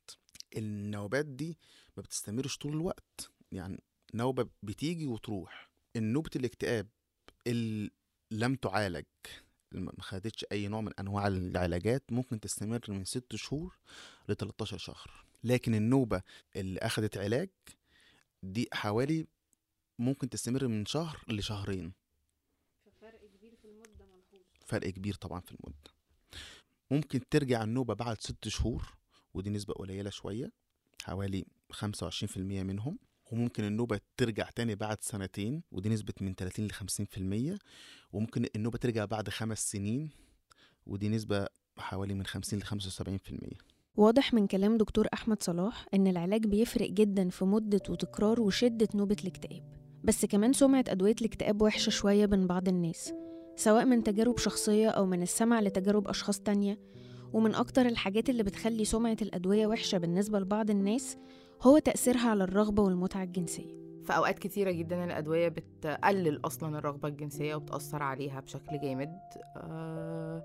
النوبات 0.57 1.25
دي 1.25 1.57
ما 1.97 2.03
بتستمرش 2.03 2.57
طول 2.57 2.73
الوقت. 2.73 3.31
يعني 3.51 3.81
نوبة 4.13 4.49
بتيجي 4.63 5.07
وتروح. 5.07 5.69
النوبة 5.95 6.29
الاكتئاب 6.35 6.87
اللي 7.47 7.91
لم 8.31 8.55
تعالج 8.55 9.05
ما 9.71 9.91
خدتش 9.99 10.45
أي 10.51 10.67
نوع 10.67 10.81
من 10.81 10.91
أنواع 10.99 11.27
العلاجات 11.27 12.03
ممكن 12.11 12.39
تستمر 12.39 12.81
من 12.87 13.05
6 13.05 13.35
شهور 13.37 13.77
ل 14.29 14.35
13 14.35 14.77
شهر. 14.77 15.25
لكن 15.43 15.75
النوبة 15.75 16.21
اللي 16.55 16.79
أخدت 16.79 17.17
علاج 17.17 17.49
دي 18.43 18.67
حوالي 18.73 19.27
ممكن 19.99 20.29
تستمر 20.29 20.67
من 20.67 20.85
شهر 20.85 21.23
لشهرين. 21.27 21.93
فرق 24.65 24.89
كبير 24.89 25.13
طبعا 25.15 25.39
في 25.41 25.51
المدة. 25.51 25.91
ممكن 26.91 27.21
ترجع 27.29 27.63
النوبة 27.63 27.93
بعد 27.93 28.21
ست 28.21 28.47
شهور 28.47 28.93
ودي 29.33 29.49
نسبة 29.49 29.73
قليلة 29.73 30.09
شوية 30.09 30.51
حوالي 31.03 31.45
25% 31.73 32.37
منهم 32.37 32.99
وممكن 33.31 33.63
النوبة 33.63 33.99
ترجع 34.17 34.49
تاني 34.49 34.75
بعد 34.75 34.97
سنتين 35.01 35.63
ودي 35.71 35.89
نسبة 35.89 36.13
من 36.21 36.33
30 36.35 36.67
ل 36.67 36.71
50% 37.55 37.59
وممكن 38.13 38.45
النوبة 38.55 38.77
ترجع 38.77 39.05
بعد 39.05 39.29
خمس 39.29 39.71
سنين 39.71 40.09
ودي 40.85 41.09
نسبة 41.09 41.47
حوالي 41.77 42.13
من 42.13 42.25
50 42.25 42.59
ل 42.59 42.63
75% 42.63 43.57
واضح 43.95 44.33
من 44.33 44.47
كلام 44.47 44.77
دكتور 44.77 45.07
أحمد 45.13 45.43
صلاح 45.43 45.85
إن 45.93 46.07
العلاج 46.07 46.45
بيفرق 46.45 46.89
جدا 46.89 47.29
في 47.29 47.45
مدة 47.45 47.81
وتكرار 47.89 48.41
وشدة 48.41 48.87
نوبة 48.95 49.15
الاكتئاب. 49.21 49.63
بس 50.03 50.25
كمان 50.25 50.53
سمعة 50.53 50.83
أدوية 50.87 51.15
الاكتئاب 51.21 51.61
وحشة 51.61 51.89
شوية 51.89 52.25
بين 52.25 52.47
بعض 52.47 52.67
الناس 52.67 53.13
سواء 53.55 53.85
من 53.85 54.03
تجارب 54.03 54.37
شخصية 54.37 54.89
أو 54.89 55.05
من 55.05 55.21
السمع 55.21 55.59
لتجارب 55.59 56.07
أشخاص 56.07 56.39
تانية 56.39 56.79
ومن 57.33 57.55
أكتر 57.55 57.85
الحاجات 57.85 58.29
اللي 58.29 58.43
بتخلي 58.43 58.85
سمعة 58.85 59.17
الأدوية 59.21 59.67
وحشة 59.67 59.97
بالنسبة 59.97 60.39
لبعض 60.39 60.69
الناس 60.69 61.17
هو 61.61 61.77
تأثيرها 61.77 62.29
على 62.29 62.43
الرغبة 62.43 62.83
والمتعة 62.83 63.23
الجنسية. 63.23 63.83
في 64.05 64.15
أوقات 64.15 64.39
كتيرة 64.39 64.71
جدا 64.71 65.03
الأدوية 65.03 65.47
بتقلل 65.47 66.39
أصلا 66.45 66.77
الرغبة 66.77 67.07
الجنسية 67.09 67.55
وبتأثر 67.55 68.03
عليها 68.03 68.39
بشكل 68.39 68.79
جامد 68.81 69.19
آه 69.57 70.43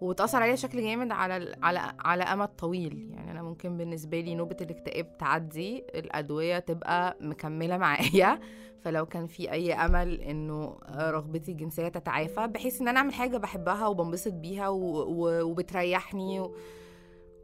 وبتأثر 0.00 0.42
عليها 0.42 0.54
بشكل 0.54 0.80
جامد 0.82 1.12
على 1.12 1.54
على 1.62 1.92
على 1.98 2.22
أمد 2.22 2.48
طويل. 2.48 3.10
يعني 3.10 3.30
أنا 3.30 3.42
ممكن 3.42 3.76
بالنسبة 3.76 4.20
لي 4.20 4.34
نوبة 4.34 4.56
الاكتئاب 4.60 5.16
تعدي 5.18 5.78
الأدوية 5.94 6.58
تبقى 6.58 7.16
مكملة 7.20 7.78
معايا. 7.78 8.40
فلو 8.84 9.06
كان 9.06 9.26
في 9.26 9.52
أي 9.52 9.72
أمل 9.72 10.20
إنه 10.20 10.76
رغبتي 10.96 11.52
الجنسية 11.52 11.88
تتعافى 11.88 12.46
بحيث 12.46 12.80
إن 12.80 12.88
أنا 12.88 12.98
أعمل 12.98 13.14
حاجة 13.14 13.36
بحبها 13.36 13.86
وبنبسط 13.86 14.32
بيها. 14.32 14.68
وبتريحني. 14.68 16.50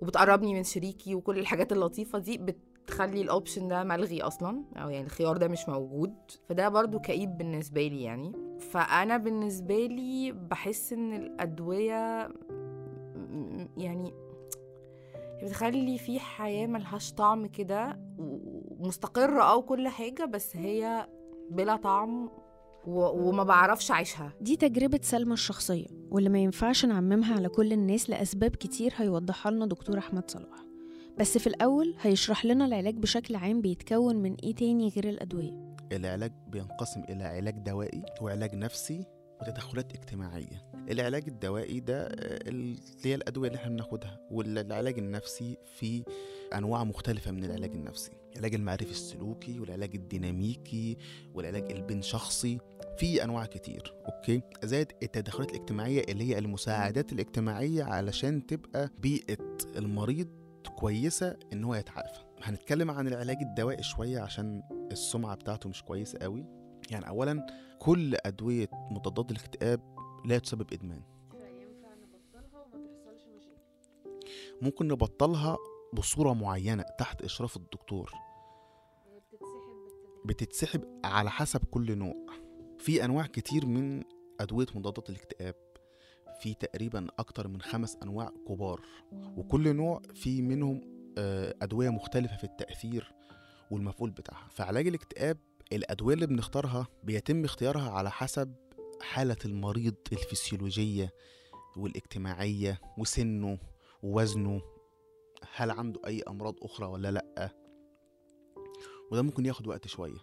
وبتقربني 0.03 0.55
من 0.55 0.65
شريكي 0.65 1.15
وكل 1.15 1.39
الحاجات 1.39 1.73
اللطيفة 1.73 2.19
دي 2.19 2.39
بتخلي 2.39 3.23
الاوبشن 3.23 3.69
ده 3.69 3.85
ملغي 3.85 4.23
أصلا 4.23 4.63
أو 4.77 4.89
يعني 4.91 5.07
الخيار 5.07 5.37
ده 5.37 5.49
مش 5.49 5.69
موجود 5.69 6.15
فده 6.49 6.69
برضو 6.69 6.99
كئيب 7.01 7.39
بالنسبة 7.39 7.87
لي 7.87 8.03
يعني 8.03 8.33
فأنا 8.61 9.17
بالنسبة 9.17 9.87
لي 9.87 10.33
بحس 10.33 10.93
إن 10.93 11.13
الأدوية 11.13 12.29
يعني 13.77 14.15
بتخلي 15.43 15.99
في 15.99 16.21
حياة 16.21 16.67
ملهاش 16.67 17.13
طعم 17.13 17.47
كده 17.47 17.99
ومستقره 18.19 19.43
أو 19.43 19.63
كل 19.63 19.89
حاجة 19.89 20.25
بس 20.25 20.57
هي 20.57 21.09
بلا 21.51 21.77
طعم 21.77 22.31
و- 22.87 23.29
وما 23.29 23.43
بعرفش 23.45 23.91
أعيشها. 23.91 24.33
دي 24.41 24.57
تجربة 24.57 25.01
سلمى 25.03 25.33
الشخصية 25.33 25.87
واللي 26.11 26.29
ما 26.29 26.39
ينفعش 26.39 26.85
نعممها 26.85 27.35
على 27.37 27.49
كل 27.49 27.73
الناس 27.73 28.11
لأسباب 28.11 28.51
كتير 28.57 28.93
هيوضحها 28.97 29.53
لنا 29.53 29.67
دكتور 29.67 29.99
أحمد 29.99 30.31
صلاح. 30.31 30.67
بس 31.19 31.39
في 31.39 31.47
الأول 31.47 31.95
هيشرح 32.01 32.45
لنا 32.45 32.65
العلاج 32.67 32.95
بشكل 32.97 33.37
عام 33.37 33.61
بيتكون 33.61 34.17
من 34.17 34.35
إيه 34.45 34.55
تاني 34.55 34.89
غير 34.89 35.09
الأدوية؟ 35.09 35.77
العلاج 35.93 36.33
بينقسم 36.49 37.01
إلى 37.09 37.25
علاج 37.25 37.55
دوائي 37.59 38.03
وعلاج 38.23 38.55
نفسي 38.55 39.05
وتدخلات 39.41 39.93
اجتماعية. 39.93 40.71
العلاج 40.91 41.25
الدوائي 41.29 41.81
ده 41.81 42.03
آه، 42.07 42.49
اللي 42.49 42.77
هي 43.05 43.15
الأدوية 43.15 43.49
اللي 43.49 43.59
إحنا 43.59 43.71
بناخدها 43.71 44.21
والعلاج 44.31 44.99
النفسي 44.99 45.57
في 45.79 46.03
أنواع 46.55 46.85
مختلفة 46.85 47.31
من 47.31 47.45
العلاج 47.45 47.71
النفسي. 47.75 48.13
العلاج 48.37 48.55
المعرفي 48.55 48.91
السلوكي 48.91 49.61
والعلاج 49.61 49.95
الديناميكي 49.95 50.97
والعلاج 51.35 51.73
البين 51.73 52.03
شخصي 52.03 52.59
في 52.99 53.25
أنواع 53.25 53.47
كتير 53.47 53.95
أوكي؟ 54.07 54.43
زائد 54.65 54.93
التدخلات 55.03 55.51
الاجتماعية 55.51 56.03
اللي 56.09 56.25
هي 56.25 56.39
المساعدات 56.39 57.13
الاجتماعية 57.13 57.85
علشان 57.85 58.47
تبقى 58.47 58.91
بيئة 58.99 59.57
المريض 59.77 60.29
كويسة 60.77 61.37
إن 61.53 61.65
هو 61.65 61.75
يتعافى. 61.75 62.21
هنتكلم 62.43 62.91
عن 62.91 63.07
العلاج 63.09 63.37
الدوائي 63.43 63.83
شوية 63.83 64.21
عشان 64.21 64.63
السمعة 64.93 65.35
بتاعته 65.35 65.69
مش 65.69 65.83
كويسة 65.83 66.19
قوي. 66.19 66.45
يعني 66.91 67.09
أولا 67.09 67.47
كل 67.79 68.17
أدوية 68.27 68.69
مضادات 68.91 69.31
الاكتئاب 69.31 69.81
لا 70.25 70.39
تسبب 70.39 70.73
إدمان. 70.73 71.03
ممكن 74.63 74.89
نبطلها 74.89 75.57
بصورة 75.93 76.33
معينة 76.33 76.85
تحت 76.99 77.23
إشراف 77.23 77.57
الدكتور. 77.57 78.26
بتتسحب 80.27 81.01
على 81.05 81.31
حسب 81.31 81.65
كل 81.65 81.99
نوع. 81.99 82.27
في 82.79 83.05
أنواع 83.05 83.27
كتير 83.27 83.67
من 83.67 84.03
أدوية 84.41 84.67
مضادات 84.75 85.11
الاكتئاب. 85.11 85.55
في 86.41 86.55
تقريبا 86.55 87.07
أكتر 87.19 87.49
من 87.49 87.61
خمس 87.61 87.97
أنواع 88.03 88.33
كبار. 88.49 88.81
وكل 89.13 89.77
نوع 89.77 90.03
في 90.15 90.43
منهم 90.43 90.97
آه، 91.19 91.55
أدوية 91.63 91.89
مختلفة 91.89 92.37
في 92.37 92.45
التأثير 92.45 93.13
والمفعول 93.71 94.11
بتاعها. 94.11 94.49
فعلاج 94.49 94.87
الاكتئاب 94.87 95.39
الأدوية 95.73 96.15
اللي 96.15 96.27
بنختارها 96.27 96.87
بيتم 97.05 97.45
اختيارها 97.45 97.91
على 97.91 98.11
حسب 98.11 98.55
حالة 99.01 99.37
المريض 99.45 99.95
الفسيولوجية 100.13 101.13
والاجتماعية 101.77 102.81
وسنه 102.99 103.59
ووزنه. 104.03 104.61
هل 105.55 105.71
عنده 105.71 106.01
أي 106.07 106.23
أمراض 106.29 106.55
أخرى 106.63 106.87
ولا 106.87 107.11
لأ؟ 107.11 107.66
وده 109.13 109.23
ممكن 109.23 109.47
ياخد 109.47 109.67
وقت 109.67 109.89
شوية. 109.89 110.19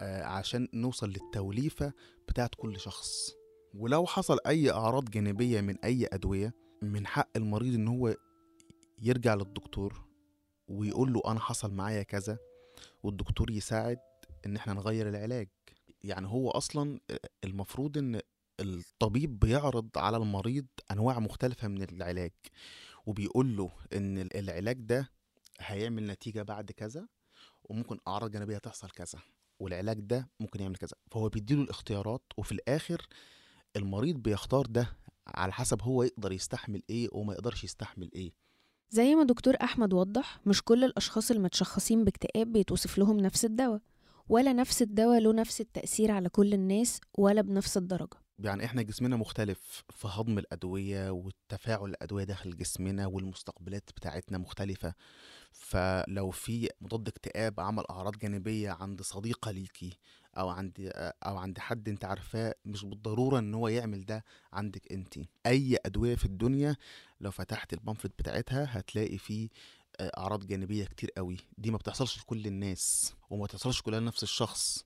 آه، 0.00 0.24
عشان 0.24 0.68
نوصل 0.74 1.08
للتوليفة 1.08 1.92
بتاعت 2.28 2.50
كل 2.54 2.80
شخص. 2.80 3.32
ولو 3.74 4.06
حصل 4.06 4.38
أي 4.46 4.70
أعراض 4.70 5.04
جانبية 5.10 5.60
من 5.60 5.78
أي 5.84 6.06
أدوية 6.12 6.54
من 6.82 7.06
حق 7.06 7.28
المريض 7.36 7.74
إن 7.74 7.88
هو 7.88 8.16
يرجع 9.02 9.34
للدكتور 9.34 10.04
ويقول 10.68 11.12
له 11.12 11.22
أنا 11.26 11.40
حصل 11.40 11.72
معايا 11.74 12.02
كذا 12.02 12.38
والدكتور 13.02 13.50
يساعد 13.50 13.98
إن 14.46 14.56
إحنا 14.56 14.72
نغير 14.72 15.08
العلاج. 15.08 15.48
يعني 16.04 16.26
هو 16.28 16.50
أصلا 16.50 17.00
المفروض 17.44 17.98
إن 17.98 18.20
الطبيب 18.60 19.38
بيعرض 19.38 19.88
على 19.96 20.16
المريض 20.16 20.66
أنواع 20.90 21.18
مختلفة 21.18 21.68
من 21.68 21.82
العلاج 21.82 22.32
وبيقول 23.06 23.56
له 23.56 23.70
إن 23.92 24.18
العلاج 24.18 24.76
ده 24.80 25.10
هيعمل 25.60 26.06
نتيجة 26.06 26.42
بعد 26.42 26.72
كذا 26.72 27.08
وممكن 27.66 27.98
أعراض 28.08 28.30
جانبية 28.30 28.58
تحصل 28.58 28.90
كذا 28.90 29.18
والعلاج 29.60 30.00
ده 30.00 30.28
ممكن 30.40 30.60
يعمل 30.60 30.76
كذا. 30.76 30.96
فهو 31.10 31.28
بيديله 31.28 31.62
الاختيارات 31.62 32.22
وفي 32.36 32.52
الآخر 32.52 33.06
المريض 33.76 34.16
بيختار 34.16 34.66
ده 34.66 34.88
على 35.26 35.52
حسب 35.52 35.82
هو 35.82 36.02
يقدر 36.02 36.32
يستحمل 36.32 36.82
إيه 36.90 37.08
وما 37.12 37.32
يقدرش 37.34 37.64
يستحمل 37.64 38.10
إيه. 38.14 38.32
زي 38.90 39.14
ما 39.14 39.24
دكتور 39.24 39.54
أحمد 39.62 39.92
وضح 39.92 40.40
مش 40.46 40.62
كل 40.62 40.84
الأشخاص 40.84 41.30
المتشخصين 41.30 42.04
باكتئاب 42.04 42.52
بيتوصف 42.52 42.98
لهم 42.98 43.16
نفس 43.20 43.44
الدواء 43.44 43.80
ولا 44.28 44.52
نفس 44.52 44.82
الدواء 44.82 45.20
له 45.20 45.32
نفس 45.32 45.60
التأثير 45.60 46.10
على 46.10 46.28
كل 46.28 46.54
الناس 46.54 47.00
ولا 47.18 47.42
بنفس 47.42 47.76
الدرجة. 47.76 48.16
يعني 48.38 48.64
إحنا 48.64 48.82
جسمنا 48.82 49.16
مختلف 49.16 49.84
في 49.90 50.08
هضم 50.10 50.38
الأدوية 50.38 51.10
والتفاعل 51.10 51.88
الأدوية 51.90 52.24
داخل 52.24 52.56
جسمنا 52.56 53.06
والمستقبلات 53.06 53.90
بتاعتنا 53.96 54.38
مختلفة. 54.38 54.94
فلو 55.58 56.30
في 56.30 56.68
مضاد 56.80 57.08
اكتئاب 57.08 57.60
عمل 57.60 57.84
أعراض 57.90 58.18
جانبية 58.18 58.70
عند 58.70 59.02
صديقة 59.02 59.50
ليكي 59.50 59.98
أو 60.38 60.48
عند 60.48 60.92
أو 60.96 61.36
عند 61.36 61.58
حد 61.58 61.88
أنت 61.88 62.04
عارفاه 62.04 62.54
مش 62.64 62.84
بالضرورة 62.84 63.38
إن 63.38 63.54
هو 63.54 63.68
يعمل 63.68 64.04
ده 64.04 64.24
عندك 64.52 64.92
أنت. 64.92 65.14
أي 65.46 65.78
أدوية 65.86 66.14
في 66.14 66.24
الدنيا 66.24 66.76
لو 67.20 67.30
فتحت 67.30 67.72
البامفلت 67.72 68.12
بتاعتها 68.18 68.78
هتلاقي 68.78 69.18
فيه 69.18 69.48
آه، 70.00 70.12
أعراض 70.18 70.46
جانبية 70.46 70.84
كتير 70.84 71.10
قوي 71.16 71.36
دي 71.58 71.70
ما 71.70 71.76
بتحصلش 71.78 72.18
لكل 72.18 72.46
الناس 72.46 73.14
وما 73.30 73.44
بتحصلش 73.44 73.82
كلها 73.82 74.00
لنفس 74.00 74.22
الشخص. 74.22 74.84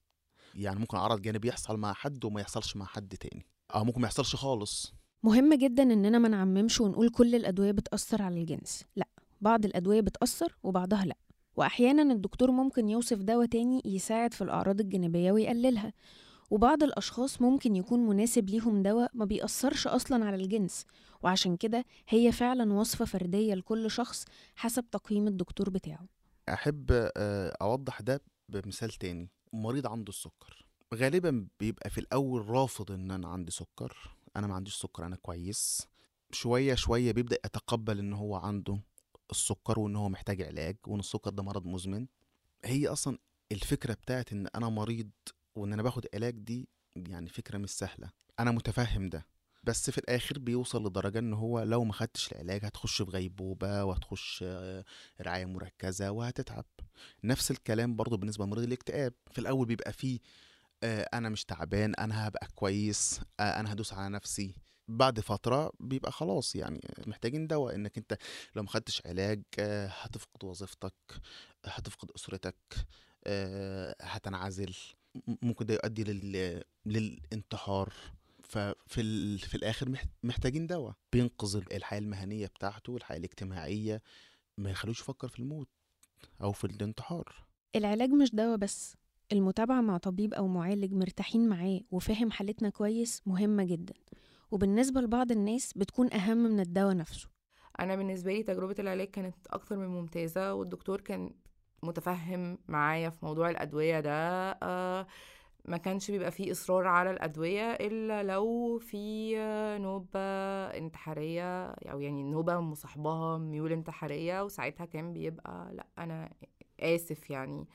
يعني 0.54 0.78
ممكن 0.80 0.96
عرض 0.96 1.20
جانبي 1.22 1.48
يحصل 1.48 1.76
مع 1.76 1.92
حد 1.92 2.24
وما 2.24 2.40
يحصلش 2.40 2.76
مع 2.76 2.84
حد 2.86 3.16
تاني. 3.16 3.46
أو 3.74 3.84
ممكن 3.84 4.00
ما 4.00 4.06
يحصلش 4.06 4.36
خالص. 4.36 4.92
مهم 5.22 5.54
جدا 5.54 5.82
إننا 5.82 6.18
ما 6.18 6.28
نعممش 6.28 6.80
ونقول 6.80 7.08
كل 7.10 7.34
الأدوية 7.34 7.70
بتأثر 7.72 8.22
على 8.22 8.40
الجنس. 8.40 8.84
لأ 8.96 9.06
بعض 9.40 9.64
الأدوية 9.64 10.00
بتأثر 10.00 10.56
وبعضها 10.62 11.04
لأ. 11.04 11.16
وأحيانا 11.56 12.12
الدكتور 12.12 12.50
ممكن 12.50 12.88
يوصف 12.88 13.18
دواء 13.18 13.46
تاني 13.46 13.82
يساعد 13.84 14.34
في 14.34 14.44
الأعراض 14.44 14.80
الجانبية 14.80 15.32
ويقللها. 15.32 15.92
وبعض 16.50 16.82
الأشخاص 16.82 17.40
ممكن 17.42 17.76
يكون 17.76 18.06
مناسب 18.06 18.50
ليهم 18.50 18.82
دواء 18.82 19.10
ما 19.14 19.24
بيأثرش 19.24 19.86
أصلا 19.86 20.24
على 20.24 20.36
الجنس. 20.36 20.84
وعشان 21.22 21.56
كده 21.56 21.84
هي 22.08 22.32
فعلا 22.32 22.72
وصفة 22.72 23.04
فردية 23.04 23.54
لكل 23.54 23.90
شخص 23.90 24.24
حسب 24.56 24.84
تقييم 24.90 25.26
الدكتور 25.26 25.70
بتاعه. 25.70 26.06
أحب 26.48 26.86
آه، 27.16 27.56
أوضح 27.62 28.00
ده 28.00 28.20
بمثال 28.48 28.90
تاني. 28.90 29.28
مريض 29.52 29.86
عنده 29.86 30.08
السكر. 30.10 30.66
غالبا 30.94 31.46
بيبقى 31.60 31.90
في 31.90 31.98
الأول 31.98 32.48
رافض 32.48 32.92
إن 32.92 33.10
أنا 33.10 33.28
عندي 33.28 33.50
سكر. 33.50 34.16
أنا 34.36 34.46
ما 34.46 34.54
عنديش 34.54 34.74
سكر 34.74 35.06
أنا 35.06 35.16
كويس. 35.16 35.86
شوية 36.32 36.74
شوية 36.74 37.12
بيبدأ 37.12 37.38
يتقبل 37.44 37.98
إن 37.98 38.12
هو 38.12 38.34
عنده 38.36 38.78
السكر 39.30 39.78
وإن 39.78 39.96
هو 39.96 40.08
محتاج 40.08 40.42
علاج 40.42 40.76
وإن 40.86 41.00
السكر 41.00 41.30
ده 41.30 41.42
مرض 41.42 41.66
مزمن. 41.66 42.06
هي 42.64 42.88
أصلا 42.88 43.18
الفكرة 43.52 43.94
بتاعت 43.94 44.32
إن 44.32 44.46
أنا 44.54 44.68
مريض 44.68 45.10
وإن 45.54 45.72
أنا 45.72 45.82
باخد 45.82 46.06
علاج 46.14 46.34
دي 46.34 46.68
يعني 46.96 47.28
فكرة 47.28 47.58
مش 47.58 47.70
سهلة. 47.70 48.10
أنا 48.40 48.50
متفهم 48.50 49.08
ده. 49.08 49.26
بس 49.64 49.90
في 49.90 49.98
الآخر 49.98 50.38
بيوصل 50.38 50.86
لدرجة 50.86 51.18
إن 51.18 51.32
هو 51.32 51.62
لو 51.62 51.84
ما 51.84 51.92
خدتش 51.92 52.32
العلاج 52.32 52.64
هتخش 52.64 53.02
في 53.02 53.10
غيبوبة 53.10 53.84
وهتخش 53.84 54.44
آه، 54.46 54.84
رعاية 55.20 55.44
مركزة 55.44 56.10
وهتتعب. 56.10 56.64
نفس 57.24 57.50
الكلام 57.50 57.96
برضو 57.96 58.16
بالنسبة 58.16 58.44
لمريض 58.44 58.64
الاكتئاب. 58.64 59.12
في 59.32 59.38
الأول 59.38 59.66
بيبقى 59.66 59.92
فيه 59.92 60.18
آه، 60.82 61.08
أنا 61.14 61.28
مش 61.28 61.44
تعبان 61.44 61.94
أنا 61.94 62.28
هبقى 62.28 62.48
كويس 62.54 63.20
آه، 63.40 63.60
أنا 63.60 63.72
هدوس 63.72 63.92
على 63.92 64.08
نفسي. 64.14 64.54
بعد 64.90 65.20
فترة 65.20 65.72
بيبقى 65.80 66.12
خلاص 66.12 66.56
يعني 66.56 66.80
محتاجين 67.06 67.46
دواء 67.46 67.74
إنك 67.74 67.98
أنت 67.98 68.16
لو 68.56 68.62
ما 68.62 68.68
خدتش 68.68 69.02
علاج 69.06 69.42
آه، 69.58 69.86
هتفقد 69.86 70.44
وظيفتك 70.44 70.94
هتفقد 71.64 72.10
أسرتك 72.16 72.56
آه، 73.26 73.96
هتنعزل 74.00 74.74
ممكن 75.42 75.66
ده 75.66 75.74
يؤدي 75.74 76.04
لل... 76.04 76.62
للانتحار. 76.86 77.92
ففي 78.42 79.00
ال... 79.00 79.38
في 79.38 79.54
الآخر 79.54 79.88
مح- 79.88 80.04
محتاجين 80.22 80.66
دواء. 80.66 80.94
بينقذ 81.12 81.56
الحياة 81.72 81.98
المهنية 82.00 82.46
بتاعته 82.46 82.92
والحياة 82.92 83.18
الاجتماعية 83.18 84.02
ما 84.58 84.70
يخلوش 84.70 85.00
يفكر 85.00 85.28
في 85.28 85.38
الموت 85.38 85.68
أو 86.42 86.52
في 86.52 86.64
الانتحار. 86.64 87.46
العلاج 87.76 88.10
مش 88.10 88.34
دواء 88.34 88.56
بس 88.56 88.94
المتابعة 89.32 89.80
مع 89.80 89.98
طبيب 89.98 90.34
أو 90.34 90.46
معالج 90.48 90.92
مرتاحين 90.92 91.48
معاه 91.48 91.80
وفاهم 91.90 92.30
حالتنا 92.30 92.68
كويس 92.70 93.22
مهمة 93.26 93.64
جدا. 93.64 93.94
وبالنسبة 94.50 95.00
لبعض 95.00 95.32
الناس 95.32 95.72
بتكون 95.76 96.12
أهم 96.12 96.38
من 96.38 96.60
الدواء 96.60 96.96
نفسه. 96.96 97.28
أنا 97.80 97.96
بالنسبة 97.96 98.32
لي 98.32 98.42
تجربة 98.42 98.74
العلاج 98.78 99.08
كانت 99.08 99.36
أكتر 99.50 99.76
من 99.76 99.86
ممتازة 99.88 100.54
والدكتور 100.54 101.00
كان 101.00 101.30
متفهم 101.82 102.58
معايا 102.68 103.10
في 103.10 103.24
موضوع 103.24 103.50
الأدوية 103.50 104.00
ده 104.00 104.10
آه، 104.62 105.06
ما 105.64 105.76
كانش 105.76 106.10
بيبقى 106.10 106.30
فيه 106.30 106.52
إصرار 106.52 106.86
على 106.86 107.10
الأدوية 107.10 107.72
إلا 107.72 108.22
لو 108.22 108.78
في 108.78 109.34
آه، 109.38 109.78
نوبة 109.78 110.20
انتحارية 110.78 111.66
أو 111.66 112.00
يعني 112.00 112.22
نوبة 112.22 112.60
مصاحبها 112.60 113.38
ميول 113.38 113.72
انتحارية 113.72 114.44
وساعتها 114.44 114.84
كان 114.86 115.12
بيبقى 115.12 115.70
لأ 115.72 115.86
أنا 115.98 116.30
آسف 116.80 117.30
يعني. 117.30 117.66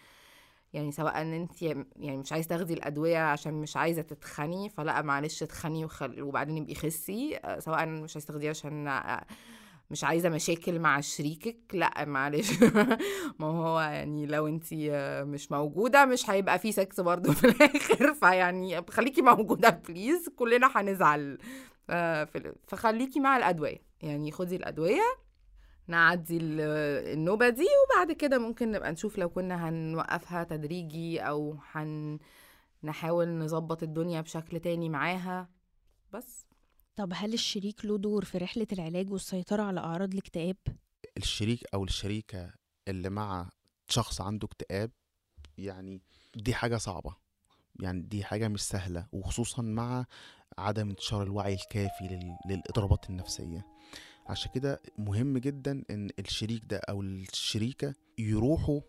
يعني 0.76 0.92
سواء 0.92 1.22
إن 1.22 1.34
انت 1.34 1.62
يعني 1.62 2.18
مش 2.18 2.32
عايز 2.34 2.48
تاخدي 2.48 2.74
الأدوية 2.74 3.18
عشان 3.18 3.54
مش 3.54 3.78
عايزة 3.78 4.02
تتخني 4.02 4.70
فلا 4.70 5.02
معلش 5.02 5.44
تخني 5.44 5.86
وخل... 5.86 6.22
وبعدين 6.22 6.58
يبقي 6.58 6.76
خسي 6.76 7.38
آه، 7.38 7.60
سواء 7.60 7.86
مش 7.86 8.16
عايزة 8.16 8.28
تاخديها 8.28 8.50
عشان 8.50 8.88
آه، 8.88 9.26
مش 9.92 10.04
عايزة 10.04 10.30
مشاكل 10.30 10.80
مع 10.80 11.00
شريكك 11.00 11.58
لا 11.74 12.06
معلش. 12.06 12.52
ما 13.40 13.48
هو 13.48 13.80
يعني 13.80 14.26
لو 14.26 14.48
انت 14.48 14.74
مش 15.28 15.52
موجودة 15.52 16.06
مش 16.06 16.30
هيبقى 16.30 16.60
في 16.60 16.72
سكس 16.72 17.00
برضه 17.00 17.34
في 17.34 17.48
الآخر 17.48 18.14
فيعني 18.14 18.82
خليكي 18.90 19.22
موجودة 19.22 19.70
please 19.70 20.30
كلنا 20.36 20.72
هنزعل. 20.76 21.38
آه، 21.90 22.28
فخليكي 22.68 23.20
مع 23.20 23.38
الأدوية 23.38 23.82
يعني 24.02 24.32
خدي 24.32 24.56
الأدوية 24.56 25.25
نعدي 25.88 26.38
ال- 26.38 26.62
النوبة 27.14 27.50
دي 27.50 27.66
وبعد 27.86 28.12
كده 28.12 28.38
ممكن 28.38 28.72
نبقى 28.72 28.92
نشوف 28.92 29.18
لو 29.18 29.30
كنا 29.30 29.70
هنوقفها 29.70 30.44
تدريجي 30.44 31.20
أو 31.20 31.58
هن 31.72 32.20
نحاول 32.84 33.28
نظبط 33.38 33.84
الدنيا 33.84 34.22
بشكل 34.22 34.60
تاني 34.60 34.90
معاها. 34.90 35.50
بس. 36.14 36.46
طب 36.96 37.12
هل 37.16 37.34
الشريك 37.34 37.86
له 37.86 37.98
دور 37.98 38.26
في 38.26 38.38
رحلة 38.38 38.68
العلاج 38.72 39.12
والسيطرة 39.12 39.64
على 39.64 39.80
أعراض 39.80 40.12
الاكتئاب؟ 40.12 40.56
الشريك 41.18 41.60
أو 41.74 41.84
الشريكة 41.84 42.54
اللي 42.88 43.10
مع 43.10 43.50
شخص 43.88 44.22
عنده 44.22 44.46
اكتئاب 44.48 44.92
يعني 45.58 46.02
دي 46.36 46.54
حاجة 46.54 46.78
صعبة. 46.78 47.16
يعني 47.80 48.02
دي 48.02 48.24
حاجة 48.24 48.48
مش 48.48 48.62
سهلة 48.62 49.08
وخصوصا 49.12 49.62
مع 49.62 50.06
عدم 50.58 50.90
انتشار 50.90 51.24
الوعي 51.24 51.54
الكافي 51.54 52.04
لل- 52.04 52.38
للاضطرابات 52.52 53.10
النفسية. 53.10 53.66
عشان 54.28 54.52
كده 54.52 54.82
مهم 54.98 55.38
جدا 55.38 55.84
إن 55.90 56.10
الشريك 56.20 56.64
ده 56.70 56.78
أو 56.90 57.02
الشريكة 57.02 57.94
يروحوا 58.18 58.82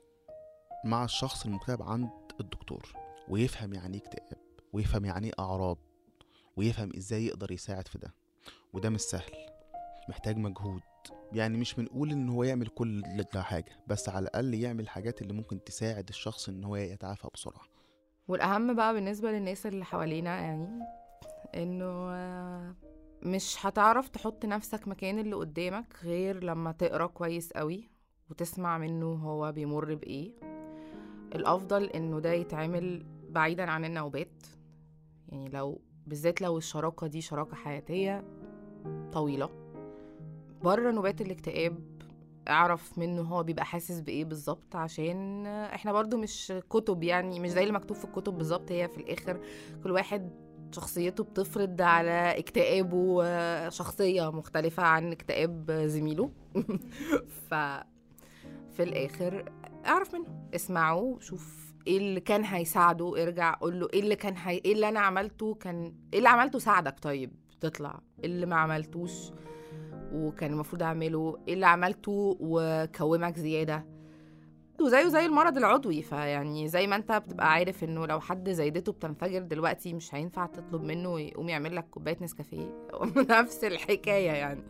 مع 0.84 1.04
الشخص 1.04 1.46
المكتئب 1.46 1.82
عند 1.82 2.10
الدكتور 2.40 2.92
ويفهم 3.28 3.74
يعني 3.74 3.96
إيه 3.96 4.02
اكتئاب 4.02 4.38
ويفهم 4.72 5.04
يعني 5.04 5.26
إيه 5.26 5.32
أعراض 5.38 5.78
ويفهم 6.56 6.92
إزاي 6.96 7.26
يقدر 7.26 7.52
يساعد 7.52 7.88
في 7.88 7.98
ده. 7.98 8.14
وده 8.72 8.90
مش 8.90 9.00
سهل 9.00 9.32
محتاج 10.08 10.36
مجهود. 10.36 10.80
يعني 11.32 11.58
مش 11.58 11.74
بنقول 11.74 12.10
إن 12.10 12.28
هو 12.28 12.44
يعمل 12.44 12.66
كل 12.66 13.02
حاجة 13.36 13.72
بس 13.86 14.08
على 14.08 14.22
الأقل 14.22 14.54
يعمل 14.54 14.80
الحاجات 14.80 15.22
اللي 15.22 15.32
ممكن 15.32 15.64
تساعد 15.64 16.08
الشخص 16.08 16.48
إن 16.48 16.64
هو 16.64 16.76
يتعافى 16.76 17.28
بسرعة. 17.34 17.62
والأهم 18.28 18.74
بقى 18.74 18.94
بالنسبة 18.94 19.30
للناس 19.32 19.66
اللي 19.66 19.84
حوالينا 19.84 20.40
يعني 20.40 20.82
آه، 21.54 22.74
مش 23.22 23.66
هتعرف 23.66 24.08
تحط 24.08 24.44
نفسك 24.44 24.88
مكان 24.88 25.18
اللي 25.18 25.36
قدامك 25.36 25.96
غير 26.04 26.44
لما 26.44 26.72
تقرأ 26.72 27.06
كويس 27.06 27.52
قوي 27.52 27.88
وتسمع 28.30 28.78
منه 28.78 29.06
هو 29.06 29.52
بيمر 29.52 29.94
بإيه. 29.94 30.32
الأفضل 31.34 31.84
إنه 31.84 32.20
ده 32.20 32.32
يتعمل 32.32 33.06
بعيدا 33.30 33.70
عن 33.70 33.84
النوبات. 33.84 34.42
يعني 35.28 35.48
لو 35.48 35.80
بالذات 36.06 36.40
لو 36.40 36.58
الشراكة 36.58 37.06
دي 37.06 37.20
شراكة 37.20 37.56
حياتية 37.56 38.24
طويلة. 39.12 39.50
بره 40.62 40.90
نوبات 40.90 41.20
الاكتئاب 41.20 41.96
أعرف 42.48 42.98
منه 42.98 43.22
هو 43.22 43.42
بيبقى 43.42 43.64
حاسس 43.64 44.00
بإيه 44.00 44.24
بالظبط 44.24 44.76
عشان 44.76 45.46
إحنا 45.46 45.92
برضو 45.92 46.16
مش 46.16 46.52
كتب 46.70 47.02
يعني 47.02 47.40
مش 47.40 47.50
زي 47.50 47.62
اللي 47.62 47.72
مكتوب 47.72 47.96
في 47.96 48.04
الكتب 48.04 48.38
بالظبط 48.38 48.72
هي 48.72 48.88
في 48.88 48.96
الآخر 48.98 49.40
كل 49.84 49.90
واحد 49.90 50.30
شخصيته 50.72 51.24
بتفرض 51.24 51.82
على 51.82 52.38
اكتئابه 52.38 53.24
آه، 53.24 53.68
شخصية 53.68 54.30
مختلفة 54.30 54.82
عن 54.82 55.12
اكتئاب 55.12 55.70
زميله. 55.72 56.30
ف 57.50 57.54
في 58.76 58.82
الآخر 58.82 59.52
اعرف 59.86 60.14
منه 60.14 60.48
اسمعه 60.54 61.16
شوف 61.20 61.74
إيه 61.86 61.98
اللي 61.98 62.20
كان 62.20 62.44
هيساعده 62.44 63.22
ارجع 63.22 63.54
قول 63.54 63.80
له 63.80 63.88
إيه 63.94 64.00
اللي 64.00 64.16
كان 64.16 64.34
هي... 64.36 64.56
إيه 64.64 64.72
اللي 64.72 64.88
أنا 64.88 65.00
عملته 65.00 65.54
كان 65.54 65.94
إيه 66.12 66.18
اللي 66.18 66.28
عملته 66.28 66.58
ساعدك 66.58 67.00
طيب؟ 67.00 67.32
تطلع. 67.60 68.00
إيه 68.18 68.26
اللي 68.26 68.46
ما 68.46 68.56
عملتوش 68.56 69.30
وكان 70.12 70.52
المفروض 70.52 70.82
أعمله؟ 70.82 71.38
إيه 71.48 71.54
اللي 71.54 71.66
عملته 71.66 72.36
وكومك 72.40 73.36
زيادة؟ 73.38 73.95
وزيه 74.82 75.08
زي 75.08 75.26
المرض 75.26 75.56
العضوي 75.56 76.02
فيعني 76.02 76.68
زي 76.68 76.86
ما 76.86 76.96
أنت 76.96 77.12
بتبقى 77.12 77.52
عارف 77.52 77.84
إنه 77.84 78.06
لو 78.06 78.20
حد 78.20 78.50
زايدته 78.50 78.92
بتنفجر 78.92 79.42
دلوقتي 79.42 79.94
مش 79.94 80.14
هينفع 80.14 80.46
تطلب 80.46 80.82
منه 80.82 81.20
يقوم 81.20 81.48
يعمل 81.48 81.76
لك 81.76 81.88
كوباية 81.90 82.16
نسكافيه. 82.20 82.88
نفس 83.30 83.64
الحكاية 83.64 84.30
يعني. 84.30 84.62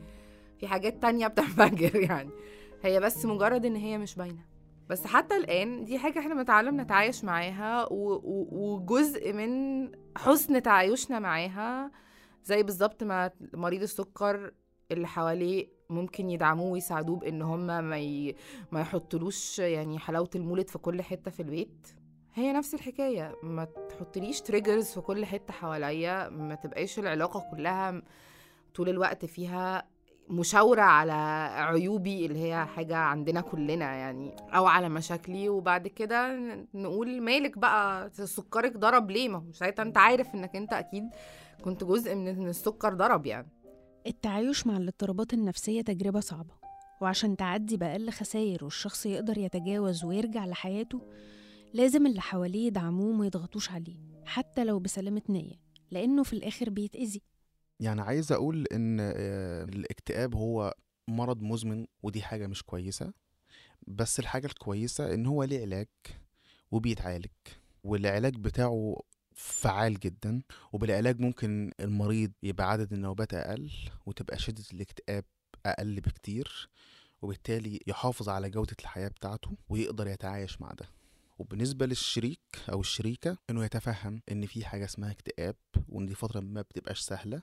في 0.58 0.66
حاجات 0.68 1.02
تانية 1.02 1.26
بتنفجر 1.26 1.96
يعني. 2.10 2.30
هي 2.82 3.00
بس 3.00 3.24
مجرد 3.26 3.64
إن 3.64 3.76
هي 3.76 3.98
مش 3.98 4.14
باينة. 4.14 4.44
بس 4.88 5.06
حتى 5.06 5.36
الآن 5.36 5.84
دي 5.84 5.98
حاجة 5.98 6.18
إحنا 6.18 6.34
بنتعلم 6.34 6.80
نتعايش 6.80 7.24
معاها 7.24 7.88
وجزء 7.90 9.32
من 9.32 9.50
حسن 10.16 10.62
تعايشنا 10.62 11.18
معاها 11.18 11.90
زي 12.44 12.62
بالظبط 12.62 13.02
ما 13.02 13.30
مريض 13.54 13.82
السكر 13.82 14.52
اللي 14.92 15.06
حواليه 15.06 15.75
ممكن 15.90 16.30
يدعموه 16.30 16.72
ويساعدوه 16.72 17.16
بإن 17.16 17.42
هم 17.42 17.66
ما 17.66 17.98
ي... 17.98 18.34
ما 18.72 18.80
يحطلوش 18.80 19.58
يعني 19.58 19.98
حلاوة 19.98 20.30
المولد 20.34 20.68
في 20.70 20.78
كل 20.78 21.02
حتة 21.02 21.30
في 21.30 21.40
البيت. 21.40 21.86
هي 22.34 22.52
نفس 22.52 22.74
الحكاية 22.74 23.36
ما 23.42 23.64
تحطليش 23.64 24.40
تريجرز 24.40 24.86
في 24.86 25.00
كل 25.00 25.24
حتة 25.24 25.52
حواليا 25.52 26.28
ما 26.28 26.54
تبقاش 26.54 26.98
العلاقة 26.98 27.44
كلها 27.50 28.02
طول 28.74 28.88
الوقت 28.88 29.24
فيها 29.24 29.86
مشاورة 30.28 30.80
على 30.82 31.12
عيوبي 31.52 32.26
اللي 32.26 32.38
هي 32.42 32.66
حاجة 32.66 32.96
عندنا 32.96 33.40
كلنا 33.40 33.94
يعني 33.94 34.36
أو 34.54 34.66
على 34.66 34.88
مشاكلي. 34.88 35.48
وبعد 35.48 35.88
كده 35.88 36.36
نقول 36.74 37.20
مالك 37.22 37.58
بقى؟ 37.58 38.10
سكرك 38.12 38.76
ضرب 38.76 39.10
ليه؟ 39.10 39.28
ما 39.28 39.38
هو 39.38 39.52
ساعتها 39.52 39.82
أنت 39.82 39.98
عارف 39.98 40.34
إنك 40.34 40.56
أنت 40.56 40.72
أكيد 40.72 41.04
كنت 41.64 41.84
جزء 41.84 42.14
من 42.14 42.28
إن 42.28 42.48
السكر 42.48 42.94
ضرب 42.94 43.26
يعني. 43.26 43.48
التعايش 44.06 44.66
مع 44.66 44.76
الاضطرابات 44.76 45.34
النفسية 45.34 45.82
تجربة 45.82 46.20
صعبة 46.20 46.54
وعشان 47.00 47.36
تعدي 47.36 47.76
بأقل 47.76 48.10
خسائر 48.10 48.64
والشخص 48.64 49.06
يقدر 49.06 49.38
يتجاوز 49.38 50.04
ويرجع 50.04 50.46
لحياته 50.46 51.00
لازم 51.74 52.06
اللي 52.06 52.20
حواليه 52.20 52.66
يدعموه 52.66 53.06
وما 53.06 53.26
يضغطوش 53.26 53.70
عليه 53.70 53.96
حتى 54.24 54.64
لو 54.64 54.78
بسلامة 54.78 55.22
نية 55.28 55.54
لأنه 55.90 56.22
في 56.22 56.32
الآخر 56.32 56.70
بيتأذي. 56.70 57.22
يعني 57.80 58.00
عايز 58.00 58.32
أقول 58.32 58.66
إن 58.72 58.98
آه، 59.00 59.64
الاكتئاب 59.64 60.34
هو 60.34 60.74
مرض 61.08 61.42
مزمن 61.42 61.86
ودي 62.02 62.22
حاجة 62.22 62.46
مش 62.46 62.62
كويسة 62.62 63.12
بس 63.86 64.18
الحاجة 64.18 64.46
الكويسة 64.46 65.14
إن 65.14 65.26
هو 65.26 65.44
ليه 65.44 65.60
علاج 65.60 65.86
وبيتعالج 66.70 67.26
والعلاج 67.84 68.36
بتاعه 68.36 68.96
فعال 69.36 70.00
جدا 70.00 70.42
وبالعلاج 70.72 71.20
ممكن 71.20 71.72
المريض 71.80 72.32
يبقى 72.42 72.70
عدد 72.70 72.92
النوبات 72.92 73.34
أقل 73.34 73.70
وتبقى 74.06 74.38
شدة 74.38 74.64
الاكتئاب 74.72 75.24
أقل 75.66 76.00
بكتير 76.00 76.68
وبالتالي 77.22 77.80
يحافظ 77.86 78.28
على 78.28 78.50
جودة 78.50 78.76
الحياة 78.80 79.08
بتاعته 79.08 79.50
ويقدر 79.68 80.06
يتعايش 80.06 80.60
مع 80.60 80.72
ده. 80.72 80.86
وبالنسبة 81.38 81.86
للشريك 81.86 82.40
أو 82.72 82.80
الشريكة 82.80 83.38
إنه 83.50 83.64
يتفهم 83.64 84.22
إن 84.32 84.46
في 84.46 84.64
حاجة 84.64 84.84
اسمها 84.84 85.10
اكتئاب 85.10 85.56
وإن 85.88 86.06
دي 86.06 86.14
فترة 86.14 86.40
ما 86.40 86.62
بتبقاش 86.62 87.00
سهلة 87.00 87.42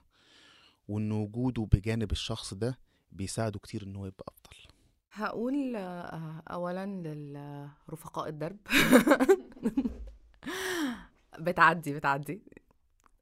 وإن 0.88 1.12
وجوده 1.12 1.68
بجانب 1.72 2.12
الشخص 2.12 2.54
ده 2.54 2.78
بيساعده 3.12 3.58
كتير 3.58 3.82
إن 3.82 3.96
هو 3.96 4.06
يبقى 4.06 4.24
أفضل. 4.28 4.56
هقول 5.12 5.76
آه، 5.76 6.42
اولا 6.50 6.86
للرفقاء 6.86 8.28
الدرب. 8.28 8.56
بتعدي 11.38 11.94
بتعدي. 11.94 12.42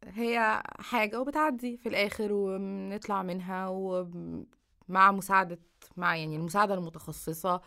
هي 0.05 0.63
حاجة 0.79 1.21
وبتعدي 1.21 1.77
في 1.77 1.89
الآخر 1.89 2.33
وبنطلع 2.33 3.23
منها 3.23 3.69
ومع 3.69 5.13
مساعدة 5.13 5.59
مع 5.97 6.17
يعني 6.17 6.37
المساعدة 6.37 6.75
المتخصصة 6.75 7.61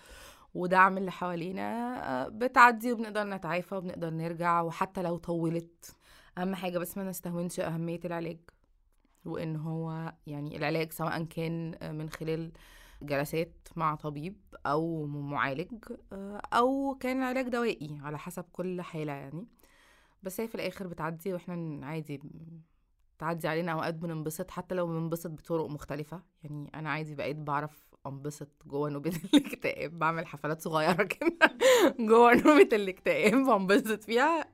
ودعم 0.54 0.98
اللي 0.98 1.12
حوالينا 1.12 2.28
بتعدي 2.30 2.92
وبنقدر 2.92 3.24
نتعافى 3.24 3.76
وبنقدر 3.76 4.10
نرجع 4.10 4.62
وحتى 4.62 5.02
لو 5.02 5.18
طولت. 5.18 5.96
أهم 6.38 6.56
حاجة 6.56 6.78
بس 6.78 6.98
ما 6.98 7.04
نستهونش 7.04 7.60
أهمية 7.60 8.00
العلاج 8.06 8.38
وإن 9.26 9.56
هو 9.56 10.14
يعني 10.28 10.58
العلاج 10.58 10.92
سواء 10.92 11.24
كان 11.24 11.78
من 11.98 12.10
خلال 12.10 12.52
جلسات 13.02 13.68
مع 13.76 13.96
طبيب 13.96 14.38
أو 14.66 15.06
معالج 15.06 15.72
أو 16.54 16.98
كان 17.00 17.24
علاج 17.24 17.48
دوائي 17.48 18.00
على 18.02 18.18
حسب 18.20 18.46
كل 18.52 18.82
حالة 18.82 19.14
يعني. 19.14 19.48
بس 20.26 20.40
هي 20.42 20.48
في 20.48 20.56
الآخر 20.56 20.88
بتعدي 20.88 21.34
وإحنا 21.34 21.86
عادي 21.86 22.22
تعدي 23.20 23.48
علينا 23.48 23.72
أوقات 23.72 23.94
بننبسط 23.94 24.52
حتى 24.52 24.76
لو 24.76 24.88
بننبسط 24.88 25.30
بطرق 25.32 25.66
مختلفة. 25.70 26.22
يعني 26.44 26.72
أنا 26.76 26.90
عادي 26.90 27.16
بقيت 27.16 27.36
بعرف 27.36 27.86
أنبسط 28.08 28.50
جوه 28.66 28.90
نوبة 28.90 29.14
الاكتئاب. 29.34 30.00
بعمل 30.00 30.28
حفلات 30.28 30.62
صغيرة 30.62 31.04
كده 31.14 31.38
جوه 32.00 32.34
نوبة 32.34 32.70
الاكتئاب 32.74 33.34
بنبسط 33.34 34.04
فيها. 34.04 34.46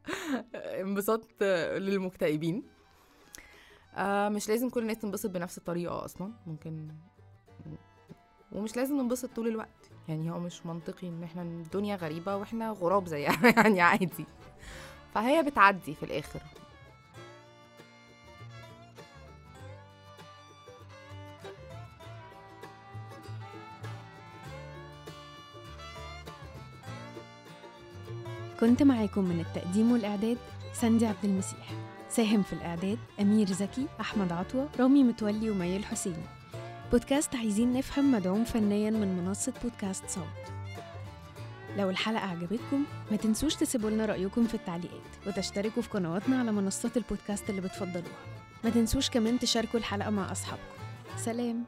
انبساط 0.56 1.44
للمكتئبين. 1.78 2.64
آه 3.96 4.30
مش 4.30 4.50
لازم 4.50 4.70
كل 4.70 4.82
الناس 4.82 4.98
تنبسط 4.98 5.30
بنفس 5.30 5.58
الطريقة 5.58 6.06
أصلا. 6.06 6.34
ممكن 6.48 6.88
ومش 8.52 8.76
لازم 8.78 8.98
ننبسط 8.98 9.30
طول 9.36 9.48
الوقت. 9.48 9.90
يعني 10.08 10.32
هو 10.32 10.40
مش 10.40 10.66
منطقي 10.66 11.08
إن 11.08 11.24
إحنا 11.24 11.42
الدنيا 11.42 11.96
غريبة 11.96 12.36
وإحنا 12.36 12.70
غراب 12.72 13.08
زيها. 13.08 13.48
يعني 13.58 13.82
عادي. 13.82 14.26
فهي 15.14 15.44
بتعدي 15.44 15.96
في 15.96 16.04
الآخر. 16.04 16.40
كنت 28.60 28.84
معاكم 28.84 29.24
من 29.24 29.40
التقديم 29.40 29.92
والإعداد 29.92 30.38
ساندي 30.74 31.06
عبد 31.06 31.26
المسيح. 31.26 31.72
ساهم 32.10 32.44
في 32.44 32.54
الإعداد 32.54 33.00
أمير 33.20 33.48
زكي 33.48 33.88
أحمد 34.02 34.32
عطوة 34.32 34.70
رامي 34.80 35.04
متولي 35.04 35.50
ومي 35.50 35.78
الحسيني 35.78 36.24
بودكاست 36.92 37.36
عايزين 37.36 37.74
نفهم 37.74 38.12
مدعوم 38.12 38.44
فنيا 38.44 38.90
من 38.90 39.18
منصة 39.18 39.54
بودكاست 39.64 40.10
صوت. 40.10 40.51
لو 41.78 41.90
الحلقة 41.90 42.26
عجبتكم 42.26 42.84
ما 43.12 43.18
تنسوش 43.18 43.56
تسيبوا 43.56 43.90
لنا 43.90 44.06
رأيكم 44.06 44.48
في 44.48 44.54
التعليقات 44.54 45.02
وتشتركوا 45.28 45.82
في 45.82 45.90
قنواتنا 45.90 46.40
على 46.40 46.52
منصات 46.52 46.98
البودكاست 46.98 47.50
اللي 47.50 47.62
بتفضلوها. 47.62 48.26
ما 48.64 48.70
تنسوش 48.70 49.10
كمان 49.10 49.40
تشاركوا 49.40 49.80
الحلقة 49.80 50.10
مع 50.10 50.32
أصحابكم. 50.32 50.64
سلام. 51.18 51.64